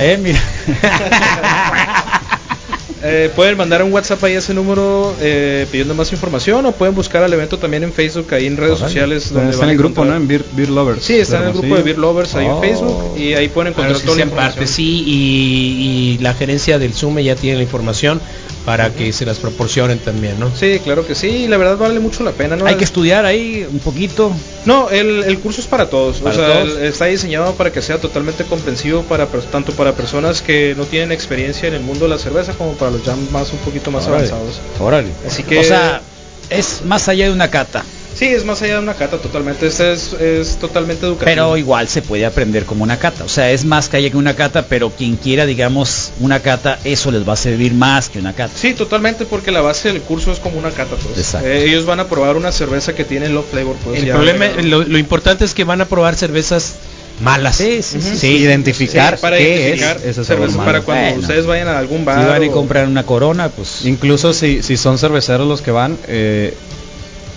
[0.00, 0.40] Eh, mira.
[3.02, 6.94] Eh, pueden mandar un WhatsApp ahí a ese número eh, pidiendo más información o pueden
[6.94, 9.24] buscar al evento también en Facebook, ahí en redes sociales.
[9.24, 10.14] Está donde en van a el grupo, ¿no?
[10.14, 11.02] En Beer, Beer Lovers.
[11.02, 12.62] Sí, está en el grupo de Beer Lovers ahí Oh.
[12.62, 16.18] en Facebook y ahí pueden encontrar los que toda la sean parte, sí, y, y
[16.18, 18.20] la gerencia del SUME ya tiene la información
[18.64, 20.50] para que se las proporcionen también, ¿no?
[20.54, 22.66] Sí, claro que sí, y la verdad vale mucho la pena, ¿no?
[22.66, 24.32] Hay que estudiar ahí un poquito.
[24.66, 26.78] No, el, el curso es para todos, Para o sea, todos.
[26.78, 31.68] está diseñado para que sea totalmente comprensivo para tanto para personas que no tienen experiencia
[31.68, 34.28] en el mundo de la cerveza como para los ya más un poquito más Órale.
[34.28, 34.60] avanzados.
[34.78, 35.08] Órale.
[35.26, 36.02] Así que O sea,
[36.50, 37.84] es más allá de una cata.
[38.20, 41.24] Sí, es más allá de una cata totalmente, este es, es totalmente educativo.
[41.24, 43.24] Pero igual se puede aprender como una cata.
[43.24, 47.10] O sea, es más calle que una cata, pero quien quiera, digamos, una cata, eso
[47.10, 48.52] les va a servir más que una cata.
[48.54, 51.16] Sí, totalmente, porque la base del curso es como una cata, pues.
[51.16, 51.48] Exacto.
[51.48, 54.00] Eh, ellos van a probar una cerveza que tiene low flavor, pues.
[54.00, 54.12] El ya.
[54.16, 56.74] problema, lo, lo importante es que van a probar cervezas
[57.22, 57.56] malas.
[57.56, 58.18] Sí, sí, sí.
[58.18, 59.48] Sí, identificar Sí, para qué
[59.78, 60.64] identificar es cerveza, malo.
[60.66, 61.20] para cuando Bueno.
[61.20, 62.28] ustedes vayan a algún Si bar.
[62.28, 66.52] van y compran una corona, pues Incluso si, si son cerveceros los que van, eh,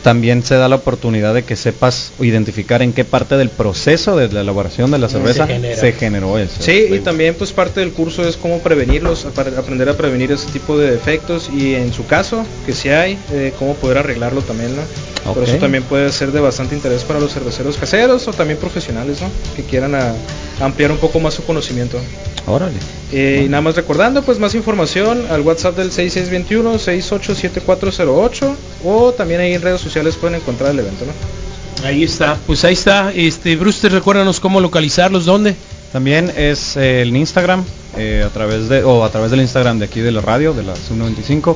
[0.04, 4.32] también se da la oportunidad de que sepas identificar en qué parte del proceso de
[4.32, 5.92] la elaboración de la cerveza se, genera.
[5.94, 6.62] generó eso.
[6.62, 10.78] Sí, y también pues parte del curso es cómo prevenirlos, aprender a prevenir ese tipo
[10.78, 14.82] de defectos y en su caso, que si hay, eh, cómo poder arreglarlo también, ¿no?
[15.24, 15.48] Por Ok.
[15.48, 19.30] eso también puede ser de bastante interés para los cerveceros caseros o también profesionales, ¿no?
[19.56, 20.14] Que quieran a-
[20.60, 21.98] ampliar un poco más su conocimiento.
[22.46, 22.76] órale.
[23.14, 29.54] Eh, y nada más recordando, pues más información al WhatsApp del 6621-687408 o también ahí
[29.54, 31.88] en redes sociales pueden encontrar el evento, ¿no?
[31.88, 33.12] Ahí está, pues ahí está.
[33.14, 35.56] Este, Brewster, recuérdanos cómo localizarlos, dónde.
[35.92, 37.64] También es eh, el Instagram,
[37.98, 40.64] eh, a través de, o a través del Instagram de aquí de la radio, de
[40.64, 41.56] la Sub95,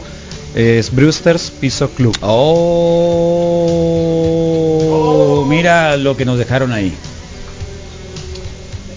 [0.57, 2.17] es Brewsters Piso Club.
[2.21, 3.45] Oh,
[5.47, 6.91] mira lo que nos dejaron ahí.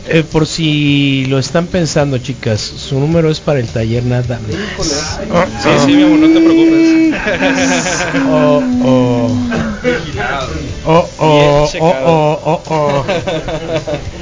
[0.08, 4.52] Eh, por si lo están pensando, chicas, su número es para el taller nada más.
[5.62, 7.12] Sí, sí, mi amor, no te preocupes.
[8.26, 9.30] Oh, oh.
[10.86, 11.92] Oh, oh, oh, checado.
[12.06, 13.04] oh, oh,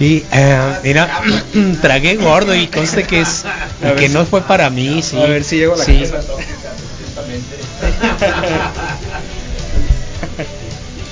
[0.00, 1.20] Aquí, eh, mira,
[1.82, 3.44] tragué gordo y conste que es
[3.98, 5.18] que si- no fue para mí, sí.
[5.20, 5.98] A ver si llego a la Sí.
[6.00, 6.22] casa.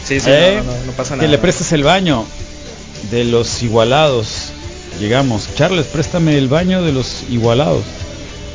[0.06, 0.62] Sí, sí, ¿Eh?
[0.64, 1.30] no, no, no pasa Que nada.
[1.32, 2.24] le prestes el baño
[3.10, 4.52] de los igualados.
[4.98, 5.48] Llegamos.
[5.54, 7.84] Charles, préstame el baño de los igualados.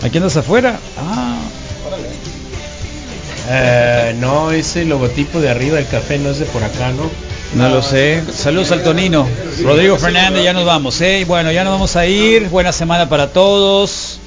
[0.02, 0.80] ¿Aquí andas afuera?
[0.98, 1.38] Ah,
[3.50, 7.10] Eh, no, ese logotipo de arriba del café no es de por acá, ¿no?
[7.56, 8.24] No lo sé.
[8.34, 9.28] Saludos al Tonino.
[9.64, 11.00] Rodrigo Fernández, ya nos vamos.
[11.02, 11.24] ¿eh?
[11.28, 12.50] Bueno, ya nos vamos a ir.
[12.50, 14.20] Buena semana para todos.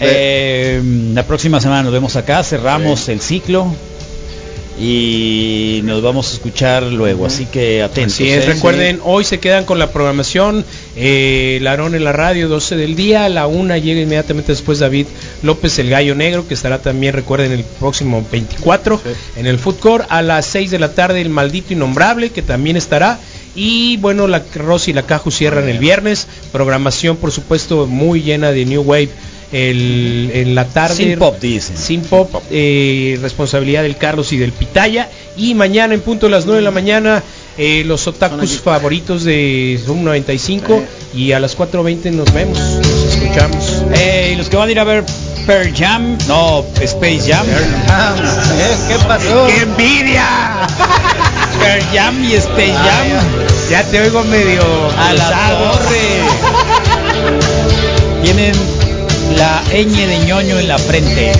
[0.00, 0.80] Eh,
[1.14, 2.42] la próxima semana nos vemos acá.
[2.42, 3.74] Cerramos el ciclo.
[4.78, 7.24] Y nos vamos a escuchar luego.
[7.24, 8.14] Así que atentos.
[8.14, 8.52] Así es, ¿eh?
[8.52, 10.64] recuerden, hoy se quedan con la programación,
[10.96, 15.06] eh, Larón en la radio, 12 del día, a la una llega inmediatamente después David
[15.42, 19.00] López, el gallo negro, que estará también, recuerden, el próximo 24
[19.36, 22.76] en el Food Court, a las 6 de la tarde el maldito innombrable, que también
[22.76, 23.18] estará,
[23.54, 28.52] y bueno, la Rosy y la Caju cierran el viernes, programación por supuesto muy llena
[28.52, 29.08] de New Wave.
[29.52, 31.76] El, en la tarde Sin pop, dicen.
[31.76, 35.08] sin pop, eh, responsabilidad del Carlos y del Pitaya.
[35.36, 37.22] Y mañana en punto de las 9 de la mañana,
[37.58, 40.82] eh, los otakus favoritos de Zoom 95.
[41.14, 43.82] Y a las 4.20 nos vemos, nos escuchamos.
[43.94, 45.04] Eh, y los que van a ir a ver
[45.46, 47.46] Pearl Jam, no, Space Jam.
[48.88, 49.46] ¿Qué pasó?
[49.46, 50.66] ¡Qué envidia!
[51.60, 53.06] Pearl Jam y Space Jam.
[53.70, 54.62] Ya te oigo medio
[54.98, 56.20] A la torre.
[58.22, 58.54] Tienen
[59.34, 61.32] la ñ de ñoño en la frente.